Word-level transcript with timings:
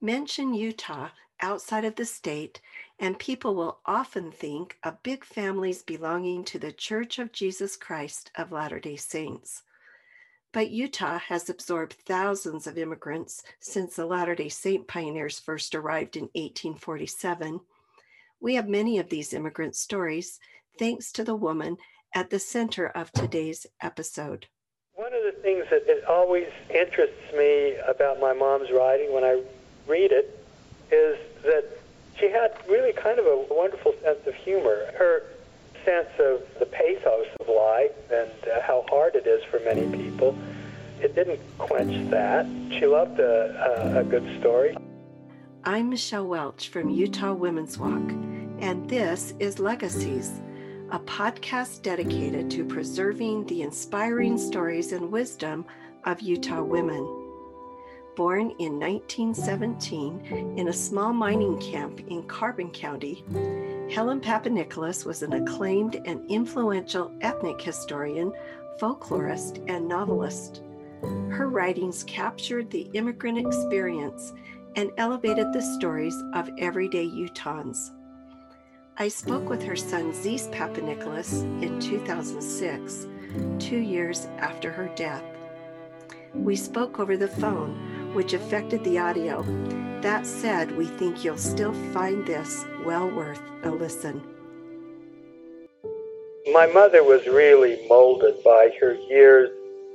Mention 0.00 0.54
Utah 0.54 1.08
outside 1.40 1.84
of 1.84 1.96
the 1.96 2.04
state, 2.04 2.60
and 3.00 3.18
people 3.18 3.56
will 3.56 3.80
often 3.84 4.30
think 4.30 4.78
of 4.84 5.02
big 5.02 5.24
families 5.24 5.82
belonging 5.82 6.44
to 6.44 6.58
the 6.58 6.70
Church 6.70 7.18
of 7.18 7.32
Jesus 7.32 7.74
Christ 7.74 8.30
of 8.36 8.52
Latter 8.52 8.78
day 8.78 8.94
Saints. 8.94 9.64
But 10.52 10.70
Utah 10.70 11.18
has 11.18 11.50
absorbed 11.50 11.94
thousands 11.94 12.68
of 12.68 12.78
immigrants 12.78 13.42
since 13.58 13.96
the 13.96 14.06
Latter 14.06 14.36
day 14.36 14.48
Saint 14.48 14.86
pioneers 14.86 15.40
first 15.40 15.74
arrived 15.74 16.16
in 16.16 16.24
1847. 16.34 17.60
We 18.40 18.54
have 18.54 18.68
many 18.68 18.98
of 18.98 19.08
these 19.08 19.34
immigrant 19.34 19.74
stories 19.74 20.38
thanks 20.78 21.10
to 21.12 21.24
the 21.24 21.34
woman 21.34 21.76
at 22.14 22.30
the 22.30 22.38
center 22.38 22.86
of 22.86 23.10
today's 23.10 23.66
episode. 23.82 24.46
One 24.94 25.12
of 25.12 25.22
the 25.24 25.42
things 25.42 25.64
that 25.70 26.04
always 26.08 26.46
interests 26.70 27.32
me 27.36 27.76
about 27.88 28.20
my 28.20 28.32
mom's 28.32 28.70
writing 28.70 29.12
when 29.12 29.24
I 29.24 29.42
read 29.88 30.12
it 30.12 30.38
is 30.92 31.18
that 31.42 31.64
she 32.18 32.30
had 32.30 32.52
really 32.68 32.92
kind 32.92 33.18
of 33.18 33.26
a 33.26 33.46
wonderful 33.52 33.94
sense 34.02 34.26
of 34.26 34.34
humor. 34.34 34.92
Her 34.96 35.24
sense 35.84 36.08
of 36.18 36.42
the 36.58 36.66
pathos 36.66 37.26
of 37.40 37.48
life 37.48 37.92
and 38.12 38.30
uh, 38.52 38.60
how 38.62 38.84
hard 38.90 39.14
it 39.14 39.26
is 39.26 39.42
for 39.44 39.58
many 39.60 39.86
people, 39.96 40.36
it 41.00 41.14
didn't 41.14 41.40
quench 41.56 42.10
that. 42.10 42.46
She 42.70 42.86
loved 42.86 43.18
a, 43.20 43.94
a, 43.96 44.00
a 44.00 44.04
good 44.04 44.38
story. 44.40 44.76
I'm 45.64 45.88
Michelle 45.88 46.26
Welch 46.26 46.68
from 46.68 46.90
Utah 46.90 47.32
Women's 47.32 47.78
Walk, 47.78 48.10
and 48.60 48.88
this 48.88 49.32
is 49.38 49.58
Legacies, 49.58 50.40
a 50.90 50.98
podcast 50.98 51.82
dedicated 51.82 52.50
to 52.50 52.64
preserving 52.64 53.46
the 53.46 53.62
inspiring 53.62 54.36
stories 54.36 54.92
and 54.92 55.10
wisdom 55.10 55.64
of 56.04 56.20
Utah 56.20 56.62
women 56.62 57.17
born 58.18 58.50
in 58.58 58.80
1917 58.80 60.56
in 60.58 60.66
a 60.66 60.72
small 60.72 61.12
mining 61.12 61.56
camp 61.60 62.00
in 62.08 62.20
Carbon 62.24 62.68
County, 62.72 63.24
Helen 63.94 64.20
Papanikolas 64.20 65.06
was 65.06 65.22
an 65.22 65.34
acclaimed 65.34 66.02
and 66.04 66.28
influential 66.28 67.12
ethnic 67.20 67.60
historian, 67.60 68.32
folklorist, 68.80 69.64
and 69.70 69.86
novelist. 69.86 70.62
Her 71.30 71.48
writings 71.48 72.02
captured 72.02 72.72
the 72.72 72.90
immigrant 72.92 73.38
experience 73.38 74.32
and 74.74 74.90
elevated 74.96 75.52
the 75.52 75.62
stories 75.78 76.20
of 76.34 76.50
everyday 76.58 77.06
Utahns. 77.06 77.92
I 78.96 79.06
spoke 79.06 79.48
with 79.48 79.62
her 79.62 79.76
son 79.76 80.12
Zeese 80.12 80.52
Papanikolas 80.52 81.44
in 81.62 81.78
2006, 81.78 83.06
two 83.60 83.78
years 83.78 84.26
after 84.38 84.72
her 84.72 84.90
death. 84.96 85.22
We 86.34 86.56
spoke 86.56 86.98
over 86.98 87.16
the 87.16 87.28
phone 87.28 87.94
which 88.14 88.32
affected 88.32 88.82
the 88.84 88.98
audio. 88.98 89.42
That 90.00 90.26
said, 90.26 90.76
we 90.76 90.86
think 90.86 91.24
you'll 91.24 91.36
still 91.36 91.74
find 91.92 92.26
this 92.26 92.64
well 92.84 93.10
worth 93.10 93.42
a 93.64 93.70
listen. 93.70 94.22
My 96.52 96.66
mother 96.66 97.04
was 97.04 97.26
really 97.26 97.86
molded 97.88 98.42
by 98.42 98.70
her 98.80 98.94
years 98.94 99.50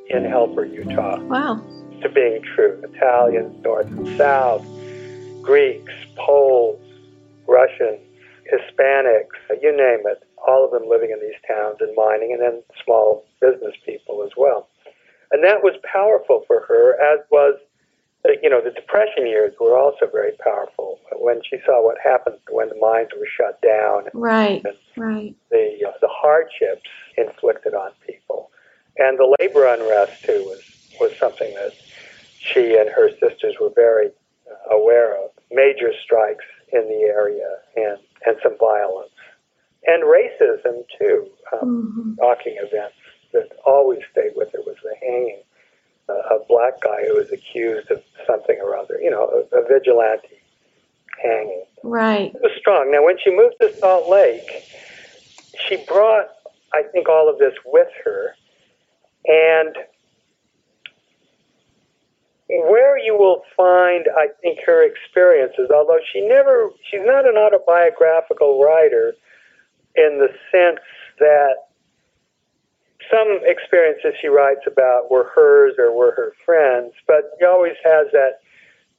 in 0.09 0.25
Helper, 0.25 0.65
Utah. 0.65 1.19
Wow. 1.21 1.63
To 2.01 2.09
being 2.09 2.43
true. 2.55 2.81
Italians, 2.83 3.63
North 3.63 3.87
and 3.87 4.17
South, 4.17 4.65
Greeks, 5.41 5.93
Poles, 6.17 6.79
Russians, 7.47 7.99
Hispanics, 8.51 9.61
you 9.61 9.71
name 9.75 10.05
it. 10.05 10.23
All 10.45 10.65
of 10.65 10.71
them 10.71 10.89
living 10.89 11.11
in 11.11 11.19
these 11.21 11.39
towns 11.47 11.77
and 11.79 11.95
mining, 11.95 12.33
and 12.33 12.41
then 12.41 12.61
small 12.83 13.25
business 13.39 13.73
people 13.85 14.23
as 14.23 14.31
well. 14.35 14.67
And 15.31 15.43
that 15.43 15.63
was 15.63 15.73
powerful 15.91 16.43
for 16.45 16.65
her, 16.67 16.93
as 17.01 17.25
was 17.31 17.55
you 18.41 18.49
know, 18.49 18.61
the 18.61 18.71
Depression 18.71 19.27
years 19.27 19.53
were 19.59 19.77
also 19.77 20.07
very 20.11 20.31
powerful. 20.43 20.99
When 21.13 21.41
she 21.49 21.57
saw 21.65 21.83
what 21.83 21.97
happened 22.03 22.37
when 22.49 22.69
the 22.69 22.75
mines 22.75 23.09
were 23.17 23.27
shut 23.27 23.61
down, 23.61 24.05
right, 24.13 24.63
right, 24.97 25.35
the 25.51 25.85
uh, 25.87 25.91
the 26.01 26.09
hardships 26.09 26.89
inflicted 27.17 27.73
on 27.73 27.91
people, 28.07 28.49
and 28.97 29.17
the 29.17 29.35
labor 29.39 29.65
unrest 29.65 30.23
too 30.23 30.43
was 30.45 30.61
was 30.99 31.17
something 31.17 31.53
that 31.55 31.73
she 32.39 32.77
and 32.77 32.89
her 32.89 33.09
sisters 33.19 33.55
were 33.59 33.71
very 33.75 34.09
uh, 34.49 34.75
aware 34.75 35.15
of. 35.23 35.31
Major 35.51 35.91
strikes 36.03 36.45
in 36.71 36.87
the 36.87 37.05
area 37.05 37.57
and 37.75 37.97
and 38.25 38.37
some 38.41 38.57
violence 38.57 39.11
and 39.85 40.03
racism 40.03 40.83
too. 40.97 41.27
Um, 41.51 41.59
mm-hmm. 41.59 42.13
Shocking 42.19 42.55
events 42.57 42.95
that 43.33 43.49
always 43.65 43.99
stayed 44.11 44.33
with 44.35 44.51
her 44.53 44.59
was 44.65 44.77
the 44.83 44.95
hanging 45.01 45.41
a 46.09 46.39
black 46.47 46.81
guy 46.81 47.05
who 47.07 47.15
was 47.15 47.31
accused 47.31 47.89
of 47.91 48.01
something 48.27 48.57
or 48.61 48.75
other, 48.75 48.99
you 49.01 49.09
know, 49.09 49.45
a, 49.53 49.57
a 49.57 49.67
vigilante 49.67 50.27
hanging. 51.21 51.63
Right. 51.83 52.33
It 52.33 52.41
was 52.41 52.51
strong. 52.59 52.91
Now, 52.91 53.03
when 53.03 53.17
she 53.23 53.35
moved 53.35 53.55
to 53.61 53.75
Salt 53.77 54.09
Lake, 54.09 54.65
she 55.67 55.77
brought, 55.87 56.27
I 56.73 56.83
think, 56.91 57.07
all 57.07 57.29
of 57.29 57.39
this 57.39 57.53
with 57.65 57.89
her. 58.03 58.35
And 59.25 59.75
where 62.49 62.97
you 62.97 63.17
will 63.17 63.43
find, 63.55 64.05
I 64.17 64.27
think, 64.41 64.59
her 64.65 64.83
experiences, 64.83 65.69
although 65.73 65.99
she 66.11 66.21
never, 66.21 66.71
she's 66.89 67.01
not 67.03 67.25
an 67.25 67.37
autobiographical 67.37 68.61
writer 68.61 69.15
in 69.95 70.19
the 70.19 70.29
sense 70.51 70.79
that 71.19 71.55
some 73.09 73.39
experiences 73.43 74.13
she 74.21 74.27
writes 74.27 74.61
about 74.67 75.09
were 75.09 75.31
hers 75.35 75.75
or 75.77 75.95
were 75.95 76.13
her 76.15 76.33
friends, 76.45 76.93
but 77.07 77.31
she 77.39 77.45
always 77.45 77.75
has 77.83 78.07
that 78.11 78.39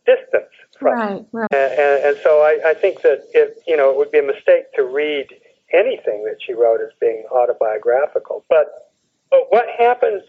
distance 0.07 0.53
from 0.79 0.93
right, 0.93 1.27
right. 1.33 1.53
And, 1.53 2.05
and 2.05 2.17
so 2.23 2.41
I, 2.41 2.71
I 2.71 2.75
think 2.75 3.03
that 3.03 3.25
it, 3.33 3.63
you 3.67 3.77
know, 3.77 3.91
it 3.91 3.97
would 3.97 4.11
be 4.11 4.19
a 4.19 4.23
mistake 4.23 4.73
to 4.75 4.85
read 4.85 5.27
anything 5.73 6.25
that 6.25 6.37
she 6.45 6.53
wrote 6.53 6.81
as 6.81 6.91
being 7.01 7.25
autobiographical. 7.33 8.45
But, 8.49 8.93
but 9.31 9.47
what 9.51 9.67
happened, 9.79 10.23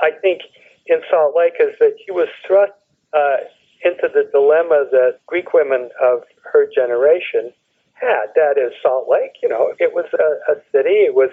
I 0.00 0.10
think, 0.10 0.42
in 0.86 1.00
Salt 1.10 1.34
Lake 1.36 1.54
is 1.60 1.74
that 1.78 1.96
she 2.04 2.10
was 2.10 2.28
thrust 2.46 2.72
uh, 3.12 3.36
into 3.84 4.08
the 4.12 4.28
dilemma 4.32 4.86
that 4.90 5.18
Greek 5.26 5.52
women 5.52 5.90
of 6.02 6.22
her 6.52 6.68
generation 6.74 7.52
had. 7.94 8.26
That 8.34 8.58
is 8.58 8.72
Salt 8.82 9.08
Lake. 9.08 9.32
You 9.42 9.48
know, 9.48 9.72
it 9.78 9.94
was 9.94 10.06
a, 10.14 10.52
a 10.52 10.56
city. 10.72 11.06
It 11.06 11.14
was 11.14 11.30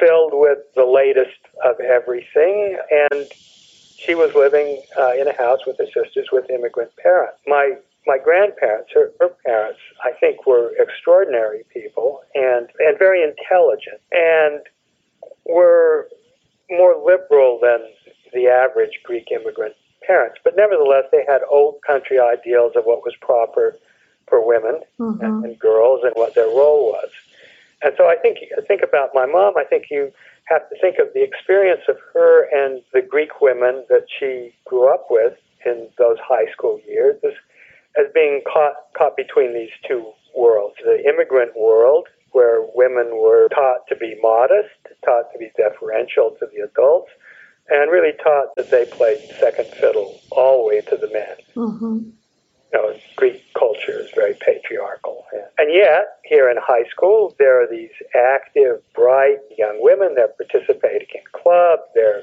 filled 0.00 0.32
with 0.34 0.58
the 0.74 0.84
latest 0.84 1.38
of 1.64 1.80
everything. 1.80 2.78
And 2.90 3.26
she 3.96 4.14
was 4.14 4.34
living 4.34 4.82
uh, 4.98 5.12
in 5.12 5.28
a 5.28 5.36
house 5.36 5.60
with 5.66 5.78
her 5.78 5.86
sisters 5.86 6.28
with 6.32 6.50
immigrant 6.50 6.90
parents. 6.96 7.38
My 7.46 7.76
my 8.06 8.18
grandparents, 8.18 8.90
her, 8.92 9.12
her 9.18 9.30
parents, 9.46 9.80
I 10.04 10.12
think 10.20 10.46
were 10.46 10.72
extraordinary 10.78 11.64
people 11.72 12.22
and 12.34 12.68
and 12.78 12.98
very 12.98 13.22
intelligent 13.22 14.00
and 14.12 14.60
were 15.46 16.08
more 16.70 16.96
liberal 16.96 17.58
than 17.60 17.80
the 18.32 18.48
average 18.48 19.00
Greek 19.04 19.30
immigrant 19.30 19.74
parents. 20.06 20.38
But 20.44 20.56
nevertheless, 20.56 21.04
they 21.12 21.24
had 21.26 21.40
old 21.50 21.80
country 21.86 22.18
ideals 22.18 22.72
of 22.76 22.84
what 22.84 23.04
was 23.04 23.14
proper 23.20 23.76
for 24.28 24.46
women 24.46 24.80
mm-hmm. 24.98 25.24
and, 25.24 25.44
and 25.44 25.58
girls 25.58 26.00
and 26.04 26.12
what 26.14 26.34
their 26.34 26.46
role 26.46 26.92
was. 26.92 27.10
And 27.84 27.92
so 27.98 28.04
I 28.06 28.16
think 28.16 28.38
think 28.66 28.80
about 28.82 29.10
my 29.12 29.26
mom. 29.26 29.54
I 29.58 29.64
think 29.64 29.86
you 29.90 30.10
have 30.44 30.68
to 30.70 30.76
think 30.80 30.96
of 30.98 31.12
the 31.12 31.22
experience 31.22 31.82
of 31.86 31.96
her 32.14 32.48
and 32.50 32.82
the 32.94 33.02
Greek 33.02 33.40
women 33.42 33.84
that 33.90 34.06
she 34.18 34.54
grew 34.64 34.92
up 34.92 35.06
with 35.10 35.34
in 35.66 35.88
those 35.98 36.16
high 36.26 36.50
school 36.50 36.80
years 36.88 37.16
as, 37.24 37.32
as 37.98 38.06
being 38.14 38.40
caught 38.50 38.74
caught 38.96 39.16
between 39.16 39.52
these 39.52 39.74
two 39.86 40.10
worlds: 40.34 40.76
the 40.82 41.04
immigrant 41.06 41.52
world, 41.58 42.08
where 42.32 42.62
women 42.74 43.20
were 43.20 43.48
taught 43.48 43.86
to 43.88 43.96
be 43.96 44.16
modest, 44.22 44.80
taught 45.04 45.30
to 45.32 45.38
be 45.38 45.50
deferential 45.54 46.34
to 46.40 46.46
the 46.56 46.64
adults, 46.64 47.10
and 47.68 47.92
really 47.92 48.16
taught 48.22 48.48
that 48.56 48.70
they 48.70 48.86
played 48.86 49.20
second 49.38 49.66
fiddle 49.66 50.20
all 50.30 50.62
the 50.62 50.68
way 50.68 50.80
to 50.80 50.96
the 50.96 51.10
men. 51.12 51.36
Mm-hmm 51.54 52.10
know, 52.74 52.94
Greek 53.16 53.42
culture 53.54 54.00
is 54.00 54.10
very 54.14 54.34
patriarchal. 54.34 55.24
And 55.58 55.72
yet, 55.72 56.18
here 56.24 56.50
in 56.50 56.56
high 56.60 56.88
school, 56.90 57.34
there 57.38 57.62
are 57.62 57.66
these 57.66 57.90
active, 58.14 58.82
bright 58.94 59.38
young 59.56 59.78
women. 59.80 60.14
They're 60.14 60.28
participating 60.28 61.08
in 61.14 61.22
clubs. 61.32 61.82
They're 61.94 62.22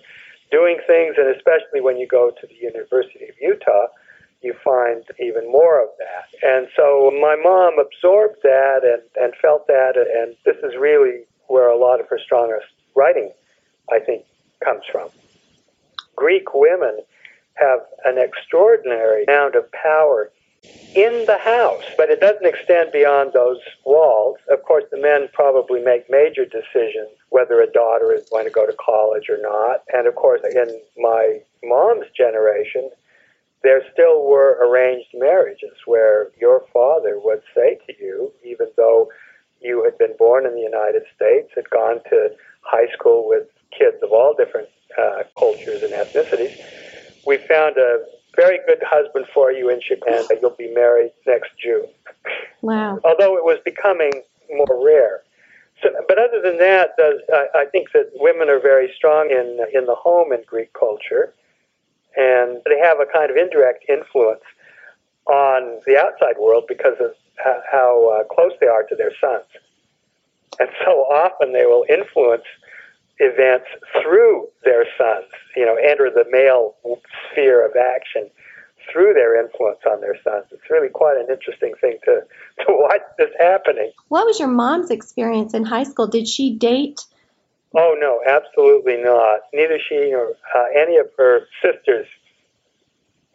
doing 0.52 0.78
things. 0.86 1.16
And 1.18 1.34
especially 1.36 1.82
when 1.82 1.98
you 1.98 2.08
go 2.08 2.32
to 2.32 2.48
the 2.48 2.56
University 2.56 3.26
of 3.26 3.36
Utah, 3.42 3.88
you 4.42 4.54
find 4.64 5.04
even 5.20 5.50
more 5.52 5.82
of 5.82 5.90
that. 6.00 6.28
And 6.44 6.68
so 6.76 7.12
my 7.22 7.36
mom 7.36 7.80
absorbed 7.80 8.38
that 8.44 8.82
and, 8.84 9.02
and 9.24 9.34
felt 9.42 9.68
that. 9.68 9.94
And 9.96 10.36
this 10.46 10.58
is 10.64 10.78
really 10.80 11.24
where 11.48 11.70
a 11.70 11.78
lot 11.78 12.00
of 12.00 12.08
her 12.10 12.20
strongest 12.20 12.68
writing, 12.96 13.32
I 13.92 14.00
think, 14.00 14.26
comes 14.64 14.84
from. 14.92 15.10
Greek 16.16 16.54
women 16.54 17.00
have 17.56 17.80
an 18.06 18.18
extraordinary 18.18 19.24
amount 19.26 19.56
of 19.56 19.72
power 19.72 20.32
in 20.96 21.26
the 21.26 21.38
house, 21.38 21.86
but 21.98 22.10
it 22.10 22.20
doesn't 22.20 22.46
extend 22.46 22.92
beyond 22.92 23.32
those 23.34 23.60
walls. 23.86 24.38
Of 24.50 24.64
course, 24.64 24.84
the 24.92 25.00
men 25.00 25.30
probably 25.34 25.82
make 25.82 26.10
major 26.10 26.46
decisions 26.46 27.10
whether 27.30 27.62
a 27.62 27.72
daughter 27.72 28.14
is 28.14 28.28
going 28.30 28.46
to 28.46 28.52
go 28.52 28.66
to 28.66 28.74
college 28.74 29.30
or 29.30 29.40
not. 29.42 29.84
And 29.94 30.06
of 30.06 30.16
course, 30.16 30.42
in 30.44 30.82
my 30.98 31.40
mom's 31.64 32.08
generation, 32.16 32.90
there 33.64 33.82
still 33.94 34.26
were 34.26 34.58
arranged 34.62 35.10
marriages 35.14 35.78
where 35.86 36.30
your 36.40 36.64
father 36.74 37.20
would 37.24 37.42
say 37.56 37.80
to 37.88 37.94
you, 38.00 38.32
even 38.44 38.68
though 38.76 39.10
you 39.62 39.84
had 39.84 39.98
been 39.98 40.16
born 40.18 40.46
in 40.46 40.56
the 40.56 40.62
United 40.62 41.04
States, 41.16 41.52
had 41.56 41.70
gone 41.70 42.02
to 42.10 42.32
high 42.62 42.92
school 42.92 43.30
with 43.30 43.48
kids 43.78 43.98
of 44.04 44.12
all 44.12 44.36
different 44.36 44.68
uh, 44.98 45.24
cultures 45.40 45.84
and 45.84 45.94
ethnicities, 45.94 46.58
we 47.26 47.38
found 47.38 47.78
a 47.78 48.04
very 48.36 48.60
good 48.68 48.82
husband 48.84 49.26
for 49.34 49.52
you 49.52 49.70
in 49.70 49.82
Japan. 49.82 50.24
That 50.30 50.40
you'll 50.42 50.52
be 50.52 50.74
married 50.74 51.12
next 51.26 51.52
June. 51.62 51.88
Wow. 52.62 53.00
Although 53.04 53.38
it 53.38 53.44
was 53.44 53.60
becoming 53.66 54.12
more 54.50 54.86
rare. 54.86 55.24
So, 55.82 55.90
but 56.08 56.18
other 56.18 56.42
than 56.42 56.58
that, 56.58 56.92
does, 56.98 57.22
I, 57.34 57.62
I 57.62 57.66
think 57.66 57.92
that 57.94 58.12
women 58.16 58.50
are 58.50 58.60
very 58.60 58.92
strong 58.96 59.32
in 59.32 59.66
in 59.74 59.86
the 59.86 59.96
home 59.96 60.32
in 60.32 60.44
Greek 60.46 60.72
culture, 60.74 61.34
and 62.16 62.62
they 62.66 62.80
have 62.80 63.00
a 63.00 63.06
kind 63.06 63.32
of 63.32 63.38
indirect 63.38 63.86
influence 63.90 64.44
on 65.26 65.80
the 65.86 65.98
outside 65.98 66.38
world 66.40 66.66
because 66.68 66.98
of 67.00 67.12
how, 67.44 67.62
how 67.72 68.10
uh, 68.10 68.24
close 68.34 68.52
they 68.60 68.68
are 68.68 68.84
to 68.84 68.96
their 68.96 69.12
sons. 69.20 69.46
And 70.60 70.70
so 70.84 71.06
often 71.06 71.54
they 71.54 71.66
will 71.66 71.86
influence 71.90 72.44
events 73.22 73.68
through 74.02 74.48
their 74.66 74.86
sons, 74.98 75.30
you 75.56 75.66
know, 75.66 75.76
enter 75.76 76.10
the 76.10 76.26
male 76.30 76.76
sphere 77.32 77.64
of 77.64 77.76
action 77.76 78.30
through 78.92 79.14
their 79.14 79.40
influence 79.40 79.80
on 79.90 80.02
their 80.02 80.18
sons. 80.24 80.46
It's 80.52 80.70
really 80.70 80.90
quite 80.90 81.18
an 81.18 81.28
interesting 81.30 81.74
thing 81.80 81.98
to, 82.06 82.22
to 82.62 82.66
watch 82.70 83.02
this 83.20 83.30
happening. 83.40 83.92
What 84.08 84.26
was 84.26 84.40
your 84.40 84.50
mom's 84.50 84.90
experience 84.90 85.54
in 85.54 85.64
high 85.64 85.84
school? 85.84 86.08
Did 86.08 86.28
she 86.28 86.56
date? 86.56 87.00
Oh, 87.76 87.96
no, 87.98 88.20
absolutely 88.28 88.98
not. 88.98 89.42
Neither 89.54 89.78
she 89.88 90.10
nor 90.12 90.34
uh, 90.56 90.66
any 90.76 90.98
of 90.98 91.08
her 91.18 91.42
sisters 91.62 92.08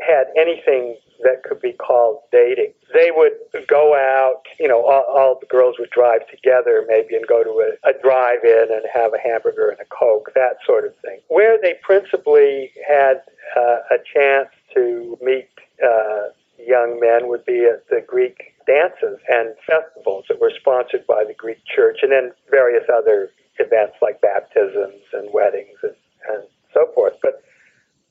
had 0.01 0.27
anything 0.37 0.97
that 1.23 1.43
could 1.43 1.61
be 1.61 1.73
called 1.73 2.21
dating. 2.33 2.73
They 2.93 3.11
would 3.11 3.33
go 3.69 3.95
out, 3.95 4.43
you 4.59 4.69
know, 4.69 4.85
all, 4.87 5.05
all 5.09 5.39
the 5.41 5.47
girls 5.47 5.77
would 5.79 5.91
drive 5.91 6.27
together 6.29 6.85
maybe 6.89 7.15
and 7.15 7.27
go 7.27 7.43
to 7.43 7.51
a, 7.51 7.89
a 7.89 7.93
drive 8.03 8.45
in 8.45 8.69
and 8.71 8.83
have 8.93 9.13
a 9.15 9.19
hamburger 9.19 9.69
and 9.71 9.81
a 9.81 9.85
Coke, 9.87 10.33
that 10.35 10.59
sort 10.65 10.85
of 10.85 10.95
thing. 10.99 11.21
Where 11.29 11.59
they 11.61 11.75
principally 11.83 12.73
had 12.87 13.23
uh, 13.57 13.79
a 13.91 13.99
chance 14.13 14.49
to 14.75 15.19
meet 15.23 15.49
uh, 15.83 16.29
young 16.59 16.99
men 17.01 17.29
would 17.29 17.45
be 17.45 17.65
at 17.65 17.89
the 17.89 18.05
Greek 18.07 18.55
dances 18.67 19.19
and 19.29 19.55
festivals 19.67 20.25
that 20.29 20.41
were 20.41 20.53
sponsored 20.59 21.07
by 21.07 21.25
the 21.25 21.35
Greek 21.35 21.59
church, 21.65 21.99
and 22.03 22.11
then 22.11 22.33
various 22.51 22.85
other 22.93 23.31
events 23.59 23.95
like 24.03 24.21
baptisms 24.21 25.03
and 25.13 25.33
weddings 25.33 25.79
and, 25.83 25.95
and 26.29 26.43
so 26.75 26.91
forth. 26.95 27.15
But 27.23 27.43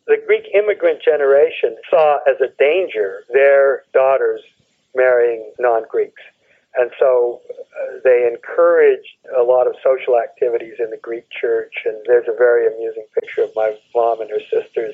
the 0.08 0.18
Greek 0.28 0.46
immigrant 0.54 1.02
generation 1.02 1.76
saw 1.90 2.20
as 2.28 2.40
a 2.42 2.50
danger 2.60 3.24
their 3.34 3.84
daughters 3.94 4.42
marrying 4.94 5.52
non 5.60 5.84
Greeks. 5.90 6.22
And 6.78 6.92
so 7.00 7.42
uh, 7.50 8.00
they 8.04 8.28
encouraged 8.28 9.08
a 9.38 9.44
lot 9.44 9.66
of 9.66 9.76
social 9.82 10.20
activities 10.20 10.76
in 10.80 10.90
the 10.90 10.98
Greek 10.98 11.26
church. 11.30 11.74
And 11.86 11.96
there's 12.06 12.28
a 12.28 12.38
very 12.38 12.68
amusing 12.68 13.06
picture 13.14 13.44
of 13.44 13.52
my 13.56 13.78
mom 13.96 14.22
and 14.22 14.30
her 14.30 14.42
sisters 14.52 14.94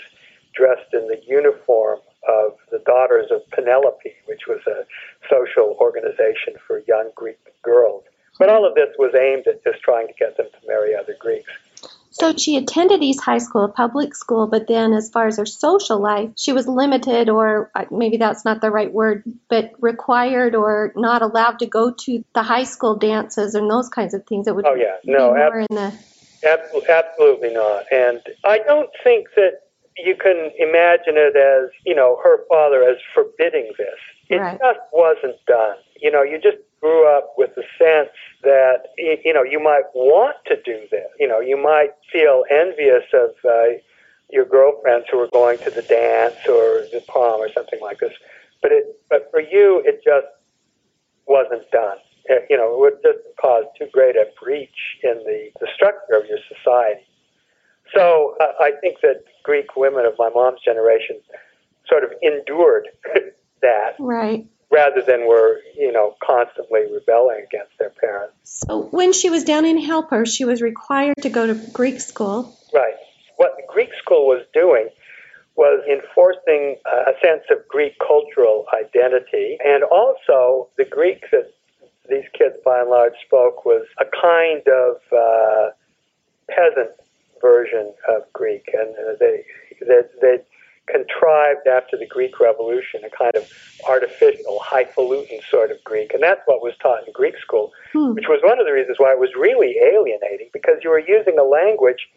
dressed 0.55 0.93
in 0.93 1.07
the 1.07 1.19
uniform 1.27 1.99
of 2.27 2.53
the 2.71 2.79
Daughters 2.79 3.31
of 3.31 3.41
Penelope, 3.49 4.13
which 4.25 4.47
was 4.47 4.61
a 4.67 4.85
social 5.27 5.75
organization 5.79 6.53
for 6.67 6.83
young 6.87 7.09
Greek 7.15 7.39
girls. 7.63 8.03
But 8.37 8.49
all 8.49 8.65
of 8.65 8.75
this 8.75 8.89
was 8.97 9.13
aimed 9.15 9.47
at 9.47 9.63
just 9.63 9.81
trying 9.81 10.07
to 10.07 10.13
get 10.13 10.37
them 10.37 10.47
to 10.51 10.67
marry 10.67 10.95
other 10.95 11.15
Greeks. 11.19 11.51
So 12.11 12.35
she 12.35 12.57
attended 12.57 13.01
East 13.01 13.21
High 13.21 13.37
School, 13.37 13.63
a 13.63 13.69
public 13.69 14.15
school, 14.15 14.47
but 14.47 14.67
then 14.67 14.93
as 14.93 15.09
far 15.09 15.27
as 15.27 15.37
her 15.37 15.45
social 15.45 15.99
life, 15.99 16.31
she 16.35 16.51
was 16.51 16.67
limited, 16.67 17.29
or 17.29 17.71
uh, 17.73 17.85
maybe 17.89 18.17
that's 18.17 18.43
not 18.43 18.59
the 18.59 18.69
right 18.69 18.91
word, 18.91 19.23
but 19.49 19.71
required 19.79 20.53
or 20.53 20.91
not 20.95 21.21
allowed 21.21 21.59
to 21.59 21.65
go 21.65 21.91
to 21.91 22.23
the 22.35 22.43
high 22.43 22.65
school 22.65 22.97
dances 22.97 23.55
and 23.55 23.71
those 23.71 23.87
kinds 23.87 24.13
of 24.13 24.25
things. 24.27 24.47
It 24.47 24.55
would 24.55 24.65
oh, 24.65 24.75
yeah. 24.75 24.97
no, 25.05 25.35
ab- 25.35 25.53
in 25.53 25.75
the. 25.75 25.93
Absolutely 26.43 27.53
not. 27.53 27.85
And 27.91 28.19
I 28.43 28.57
don't 28.59 28.89
think 29.03 29.27
that 29.35 29.61
you 29.97 30.15
can 30.15 30.51
imagine 30.57 31.15
it 31.15 31.35
as, 31.35 31.69
you 31.85 31.95
know, 31.95 32.19
her 32.23 32.39
father 32.49 32.83
as 32.83 32.97
forbidding 33.13 33.71
this. 33.77 33.99
It 34.29 34.37
right. 34.37 34.59
just 34.59 34.79
wasn't 34.91 35.35
done. 35.45 35.77
You 36.01 36.11
know, 36.11 36.23
you 36.23 36.39
just 36.41 36.57
grew 36.81 37.07
up 37.07 37.33
with 37.37 37.51
the 37.55 37.63
sense 37.77 38.09
that 38.43 38.87
you 38.97 39.33
know 39.33 39.43
you 39.43 39.59
might 39.59 39.83
want 39.93 40.35
to 40.47 40.55
do 40.63 40.81
this. 40.89 41.07
You 41.19 41.27
know, 41.27 41.39
you 41.39 41.55
might 41.55 41.91
feel 42.11 42.43
envious 42.49 43.03
of 43.13 43.29
uh, 43.47 43.77
your 44.29 44.45
girlfriends 44.45 45.05
who 45.11 45.19
are 45.19 45.29
going 45.31 45.59
to 45.59 45.69
the 45.69 45.83
dance 45.83 46.35
or 46.47 46.85
the 46.91 47.03
prom 47.07 47.39
or 47.39 47.51
something 47.53 47.79
like 47.81 47.99
this. 47.99 48.13
But 48.61 48.71
it, 48.71 48.99
but 49.09 49.29
for 49.31 49.39
you, 49.39 49.81
it 49.85 50.01
just 50.03 50.27
wasn't 51.27 51.69
done. 51.71 51.97
It, 52.25 52.47
you 52.49 52.57
know, 52.57 52.83
it 52.85 52.99
just 53.03 53.19
cause 53.39 53.65
too 53.77 53.87
great 53.91 54.15
a 54.15 54.27
breach 54.41 54.97
in 55.03 55.17
the, 55.25 55.49
the 55.59 55.67
structure 55.73 56.15
of 56.15 56.25
your 56.27 56.39
society. 56.47 57.01
So 57.95 58.35
uh, 58.39 58.53
I 58.59 58.71
think 58.81 58.97
that 59.01 59.23
Greek 59.43 59.75
women 59.75 60.05
of 60.05 60.13
my 60.17 60.29
mom's 60.33 60.61
generation 60.63 61.17
sort 61.87 62.03
of 62.03 62.11
endured 62.21 62.87
that. 63.61 63.95
Right 63.99 64.47
rather 64.71 65.01
than 65.01 65.27
were, 65.27 65.59
you 65.77 65.91
know, 65.91 66.15
constantly 66.23 66.81
rebelling 66.91 67.43
against 67.45 67.77
their 67.77 67.89
parents. 67.89 68.35
So 68.43 68.83
when 68.83 69.13
she 69.13 69.29
was 69.29 69.43
down 69.43 69.65
in 69.65 69.77
Helper, 69.77 70.25
she 70.25 70.45
was 70.45 70.61
required 70.61 71.15
to 71.21 71.29
go 71.29 71.45
to 71.45 71.55
Greek 71.73 71.99
school. 71.99 72.57
Right. 72.73 72.95
What 73.35 73.57
the 73.57 73.63
Greek 73.67 73.89
school 74.01 74.27
was 74.27 74.45
doing 74.53 74.89
was 75.55 75.83
enforcing 75.91 76.77
a 76.85 77.11
sense 77.21 77.43
of 77.51 77.67
Greek 77.67 77.93
cultural 77.99 78.65
identity, 78.73 79.57
and 79.63 79.83
also 79.83 80.69
the 80.77 80.85
Greek 80.85 81.29
that 81.31 81.51
these 82.09 82.23
kids 82.37 82.55
by 82.63 82.81
and 82.81 82.89
large 82.89 83.13
spoke 83.25 83.65
was 83.65 83.85
a 83.99 84.05
kind 84.05 84.63
of 84.67 84.95
uh, 85.11 85.69
peasant 86.49 86.91
version 87.41 87.93
of 88.07 88.31
Greek, 88.33 88.69
and 88.73 88.95
uh, 88.95 89.13
they 89.19 89.43
they 89.81 90.01
they 90.21 90.37
contrived 90.91 91.67
after 91.67 91.97
the 91.97 92.05
Greek 92.05 92.39
Revolution, 92.39 93.01
a 93.03 93.09
kind 93.09 93.35
of 93.35 93.49
artificial, 93.87 94.59
highfalutin 94.61 95.39
sort 95.49 95.71
of 95.71 95.83
Greek. 95.83 96.13
And 96.13 96.21
that's 96.21 96.41
what 96.45 96.61
was 96.61 96.73
taught 96.81 97.07
in 97.07 97.13
Greek 97.13 97.37
school, 97.37 97.71
hmm. 97.93 98.13
which 98.13 98.27
was 98.27 98.41
one 98.43 98.59
of 98.59 98.65
the 98.65 98.73
reasons 98.73 98.97
why 98.99 99.11
it 99.11 99.19
was 99.19 99.31
really 99.35 99.75
alienating, 99.81 100.49
because 100.53 100.77
you 100.83 100.89
were 100.89 100.99
using 100.99 101.37
a 101.39 101.43
language 101.43 102.07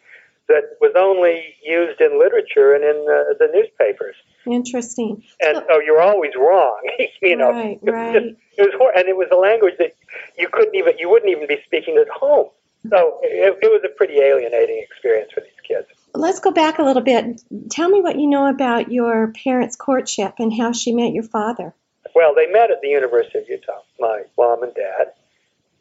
that 0.46 0.76
was 0.80 0.92
only 0.96 1.54
used 1.64 2.00
in 2.00 2.18
literature 2.18 2.74
and 2.74 2.84
in 2.84 3.04
the, 3.06 3.34
the 3.38 3.48
newspapers. 3.54 4.14
Interesting. 4.46 5.22
And 5.40 5.56
so, 5.56 5.64
so 5.68 5.80
you're 5.80 6.02
always 6.02 6.32
wrong, 6.36 6.80
you 7.22 7.36
know. 7.36 7.50
Right, 7.50 7.78
right. 7.82 8.16
It 8.16 8.22
was, 8.22 8.34
it 8.58 8.78
was 8.78 8.92
and 8.96 9.08
it 9.08 9.16
was 9.16 9.28
a 9.32 9.36
language 9.36 9.74
that 9.78 9.94
you 10.38 10.48
couldn't 10.52 10.74
even, 10.74 10.98
you 10.98 11.08
wouldn't 11.08 11.30
even 11.30 11.48
be 11.48 11.58
speaking 11.64 11.96
at 11.96 12.08
home. 12.08 12.48
So 12.90 13.18
it, 13.22 13.58
it 13.62 13.68
was 13.72 13.80
a 13.86 13.96
pretty 13.96 14.18
alienating 14.18 14.84
experience 14.84 15.32
for 15.32 15.40
these 15.40 15.60
kids 15.66 15.86
let's 16.14 16.40
go 16.40 16.50
back 16.50 16.78
a 16.78 16.82
little 16.82 17.02
bit. 17.02 17.42
Tell 17.70 17.88
me 17.88 18.00
what 18.00 18.18
you 18.18 18.28
know 18.28 18.46
about 18.46 18.90
your 18.90 19.32
parents' 19.44 19.76
courtship 19.76 20.34
and 20.38 20.52
how 20.52 20.72
she 20.72 20.92
met 20.92 21.12
your 21.12 21.24
father. 21.24 21.74
Well, 22.14 22.34
they 22.34 22.46
met 22.46 22.70
at 22.70 22.80
the 22.80 22.88
University 22.88 23.38
of 23.38 23.48
Utah, 23.48 23.82
my 23.98 24.22
mom 24.38 24.62
and 24.62 24.74
dad. 24.74 25.12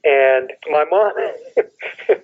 And 0.03 0.51
my 0.69 0.85
mom 0.89 1.13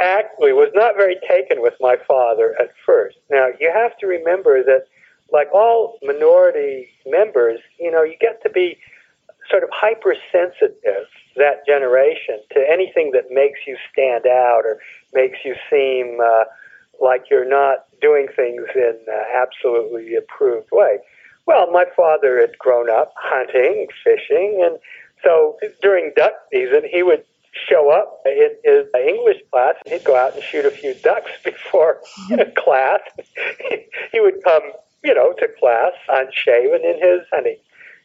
actually 0.00 0.52
was 0.52 0.70
not 0.74 0.96
very 0.96 1.16
taken 1.28 1.62
with 1.62 1.74
my 1.80 1.96
father 2.06 2.54
at 2.60 2.70
first. 2.84 3.16
Now, 3.30 3.48
you 3.58 3.72
have 3.72 3.96
to 3.98 4.06
remember 4.06 4.62
that, 4.62 4.86
like 5.32 5.48
all 5.52 5.98
minority 6.02 6.90
members, 7.06 7.58
you 7.80 7.90
know, 7.90 8.02
you 8.02 8.16
get 8.20 8.42
to 8.42 8.50
be 8.50 8.78
sort 9.50 9.62
of 9.62 9.70
hypersensitive 9.72 11.08
that 11.36 11.66
generation 11.66 12.38
to 12.52 12.64
anything 12.70 13.12
that 13.12 13.30
makes 13.30 13.60
you 13.66 13.76
stand 13.90 14.26
out 14.26 14.62
or 14.64 14.78
makes 15.14 15.38
you 15.44 15.54
seem 15.70 16.20
uh, 16.20 16.44
like 17.00 17.24
you're 17.30 17.48
not 17.48 17.86
doing 18.00 18.28
things 18.34 18.62
in 18.74 18.98
an 19.06 19.24
absolutely 19.34 20.14
approved 20.14 20.68
way. 20.72 20.98
Well, 21.46 21.70
my 21.72 21.84
father 21.96 22.38
had 22.40 22.56
grown 22.58 22.88
up 22.88 23.12
hunting, 23.16 23.88
fishing, 24.04 24.62
and 24.64 24.78
so 25.24 25.58
during 25.80 26.12
duck 26.16 26.32
season, 26.52 26.82
he 26.90 27.02
would 27.02 27.24
show 27.68 27.90
up 27.90 28.22
in 28.26 28.50
his 28.64 28.86
English 28.96 29.38
class. 29.50 29.74
He'd 29.86 30.04
go 30.04 30.16
out 30.16 30.34
and 30.34 30.42
shoot 30.42 30.64
a 30.64 30.70
few 30.70 30.94
ducks 30.94 31.30
before 31.44 32.00
class. 32.56 33.00
he 34.12 34.20
would 34.20 34.42
come, 34.44 34.62
you 35.04 35.14
know, 35.14 35.32
to 35.32 35.48
class 35.58 35.92
unshaven 36.08 36.82
in 36.84 36.98
his 37.00 37.26
hunting 37.32 37.58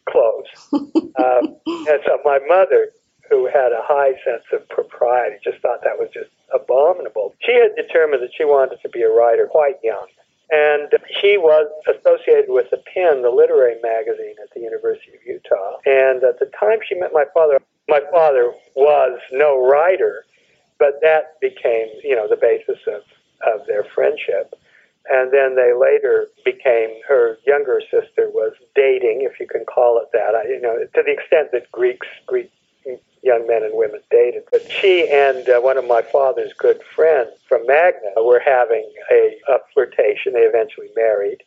clothes. 0.10 0.48
um, 0.74 1.56
and 1.66 2.00
so 2.06 2.20
my 2.24 2.40
mother, 2.48 2.90
who 3.30 3.46
had 3.48 3.72
a 3.72 3.82
high 3.84 4.14
sense 4.24 4.44
of 4.54 4.68
propriety, 4.70 5.38
just 5.44 5.60
thought 5.62 5.84
that 5.84 6.00
was 6.00 6.10
just 6.14 6.30
abominable. 6.54 7.36
She 7.40 7.54
had 7.54 7.76
determined 7.76 8.24
that 8.24 8.32
she 8.38 8.46
wanted 8.46 8.80
to 8.82 8.90
be 8.90 9.02
a 9.02 9.10
writer 9.10 9.48
quite 9.48 9.76
young. 9.84 10.08
And 10.50 10.90
she 11.20 11.38
was 11.38 11.68
associated 11.88 12.46
with 12.48 12.72
the 12.72 12.82
Pen, 12.94 13.22
the 13.22 13.30
literary 13.30 13.76
magazine 13.82 14.36
at 14.42 14.54
the 14.54 14.62
University 14.62 15.12
of 15.12 15.26
Utah. 15.26 15.78
And 15.86 16.24
at 16.24 16.40
the 16.40 16.50
time 16.58 16.80
she 16.88 16.96
met 16.96 17.12
my 17.12 17.26
father, 17.34 17.60
my 17.90 18.00
father 18.12 18.54
was 18.76 19.20
no 19.34 19.60
writer, 19.68 20.24
but 20.80 21.02
that 21.02 21.40
became, 21.42 21.90
you 22.02 22.16
know, 22.16 22.28
the 22.30 22.38
basis 22.38 22.80
of, 22.88 23.02
of 23.44 23.68
their 23.68 23.84
friendship. 23.94 24.54
and 25.10 25.32
then 25.32 25.56
they 25.56 25.74
later 25.74 26.28
became 26.44 26.90
her 27.08 27.38
younger 27.46 27.82
sister 27.82 28.30
was 28.30 28.54
dating, 28.76 29.22
if 29.22 29.40
you 29.40 29.48
can 29.48 29.64
call 29.66 30.00
it 30.00 30.10
that. 30.12 30.36
I, 30.36 30.48
you 30.48 30.62
know, 30.62 30.78
to 30.80 31.04
the 31.04 31.12
extent 31.12 31.52
that 31.54 31.72
Greeks, 31.72 32.08
Greek 32.26 32.52
young 33.24 33.48
men 33.48 33.64
and 33.64 33.74
women 33.74 34.02
dated. 34.10 34.44
But 34.52 34.70
she 34.72 35.10
and 35.12 35.48
uh, 35.50 35.60
one 35.60 35.78
of 35.78 35.86
my 35.86 36.02
father's 36.02 36.54
good 36.54 36.82
friends 36.96 37.32
from 37.48 37.66
Magna 37.66 38.12
were 38.18 38.42
having 38.44 38.90
a, 39.12 39.38
a 39.50 39.58
flirtation. 39.74 40.34
They 40.34 40.42
eventually 40.42 40.90
married. 40.96 41.44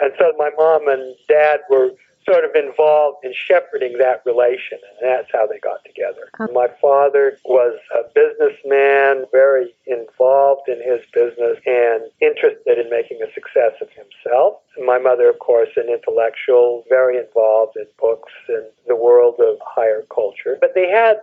And 0.00 0.12
so 0.18 0.32
my 0.38 0.50
mom 0.56 0.88
and 0.88 1.16
dad 1.28 1.60
were 1.70 1.90
sort 2.28 2.44
of 2.44 2.54
involved 2.54 3.24
in 3.24 3.32
shepherding 3.32 3.96
that 3.98 4.22
relation, 4.26 4.78
and 4.84 5.10
that's 5.10 5.28
how 5.32 5.46
they 5.46 5.58
got 5.58 5.84
together. 5.84 6.28
My 6.52 6.68
father 6.80 7.38
was 7.44 7.78
a 7.94 8.02
businessman, 8.14 9.24
very 9.32 9.74
involved 9.86 10.68
in 10.68 10.78
his 10.78 11.00
business 11.12 11.58
and 11.66 12.04
interested 12.20 12.78
in 12.78 12.90
making 12.90 13.20
a 13.22 13.32
success 13.32 13.72
of 13.80 13.88
himself. 13.90 14.60
My 14.84 14.98
mother, 14.98 15.28
of 15.28 15.38
course, 15.38 15.70
an 15.76 15.88
intellectual, 15.88 16.84
very 16.88 17.18
involved 17.18 17.76
in 17.76 17.86
books 17.98 18.32
and 18.48 18.66
the 18.86 18.96
world 18.96 19.36
of 19.40 19.56
higher 19.64 20.04
culture. 20.14 20.58
But 20.60 20.74
they 20.74 20.88
had 20.88 21.16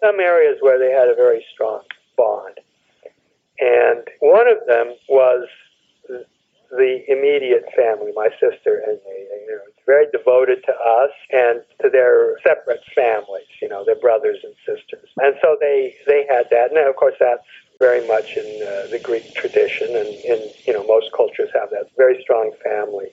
some 0.00 0.20
areas 0.20 0.58
where 0.60 0.78
they 0.78 0.92
had 0.92 1.08
a 1.08 1.14
very 1.14 1.44
strong 1.52 1.82
bond. 2.16 2.60
And 3.58 4.06
one 4.20 4.46
of 4.48 4.58
them 4.66 4.94
was 5.08 5.48
the 6.70 7.02
immediate 7.08 7.64
family, 7.76 8.12
my 8.14 8.28
sister 8.40 8.82
and 8.86 8.98
me. 9.06 9.26
You 9.46 9.56
know, 9.56 9.72
very 9.86 10.06
devoted 10.10 10.64
to 10.66 10.72
us 10.72 11.10
and 11.30 11.62
to 11.80 11.88
their 11.88 12.38
separate 12.42 12.82
families, 12.94 13.46
you 13.62 13.68
know, 13.68 13.84
their 13.84 14.00
brothers 14.00 14.38
and 14.42 14.54
sisters. 14.66 15.08
And 15.18 15.36
so 15.40 15.56
they, 15.60 15.94
they 16.08 16.26
had 16.28 16.48
that. 16.50 16.72
And 16.72 16.78
of 16.88 16.96
course, 16.96 17.14
that's 17.20 17.46
very 17.78 18.06
much 18.06 18.36
in 18.36 18.62
uh, 18.62 18.86
the 18.90 18.98
Greek 19.02 19.34
tradition, 19.34 19.88
and 19.94 20.08
in 20.08 20.50
you 20.66 20.72
know 20.72 20.84
most 20.86 21.12
cultures 21.12 21.50
have 21.54 21.70
that 21.70 21.90
very 21.96 22.20
strong 22.22 22.52
family 22.64 23.08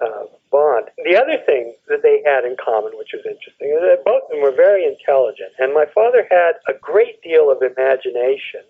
uh, 0.00 0.24
bond. 0.50 0.86
The 1.04 1.16
other 1.16 1.38
thing 1.46 1.74
that 1.88 2.02
they 2.02 2.22
had 2.24 2.44
in 2.44 2.56
common, 2.62 2.92
which 2.98 3.10
was 3.12 3.24
interesting, 3.24 3.70
is 3.70 3.80
that 3.82 4.04
both 4.04 4.24
of 4.24 4.30
them 4.30 4.42
were 4.42 4.54
very 4.54 4.84
intelligent, 4.84 5.52
and 5.58 5.72
my 5.72 5.86
father 5.94 6.26
had 6.30 6.54
a 6.68 6.74
great 6.80 7.22
deal 7.22 7.50
of 7.50 7.62
imagination, 7.62 8.62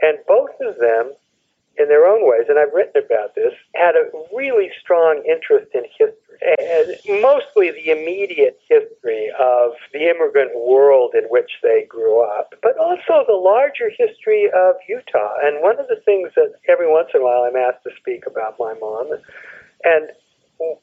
and 0.00 0.18
both 0.26 0.54
of 0.60 0.78
them 0.78 1.12
in 1.78 1.88
their 1.88 2.06
own 2.06 2.28
ways, 2.28 2.46
and 2.48 2.58
I've 2.58 2.72
written 2.74 3.02
about 3.02 3.34
this, 3.34 3.54
had 3.74 3.94
a 3.94 4.10
really 4.34 4.70
strong 4.80 5.22
interest 5.26 5.70
in 5.74 5.84
history, 5.96 6.16
and 6.42 7.22
mostly 7.22 7.70
the 7.70 7.90
immediate 7.90 8.60
history 8.68 9.30
of 9.38 9.72
the 9.92 10.10
immigrant 10.10 10.50
world 10.54 11.14
in 11.14 11.24
which 11.24 11.50
they 11.62 11.86
grew 11.88 12.22
up, 12.22 12.54
but 12.62 12.76
also 12.76 13.24
the 13.26 13.34
larger 13.34 13.90
history 13.96 14.50
of 14.54 14.74
Utah. 14.88 15.36
And 15.42 15.62
one 15.62 15.78
of 15.78 15.86
the 15.88 16.00
things 16.04 16.30
that 16.36 16.52
every 16.68 16.90
once 16.90 17.08
in 17.14 17.20
a 17.20 17.24
while 17.24 17.44
I'm 17.44 17.56
asked 17.56 17.84
to 17.84 17.90
speak 17.98 18.26
about 18.26 18.56
my 18.58 18.74
mom, 18.80 19.12
and 19.84 20.10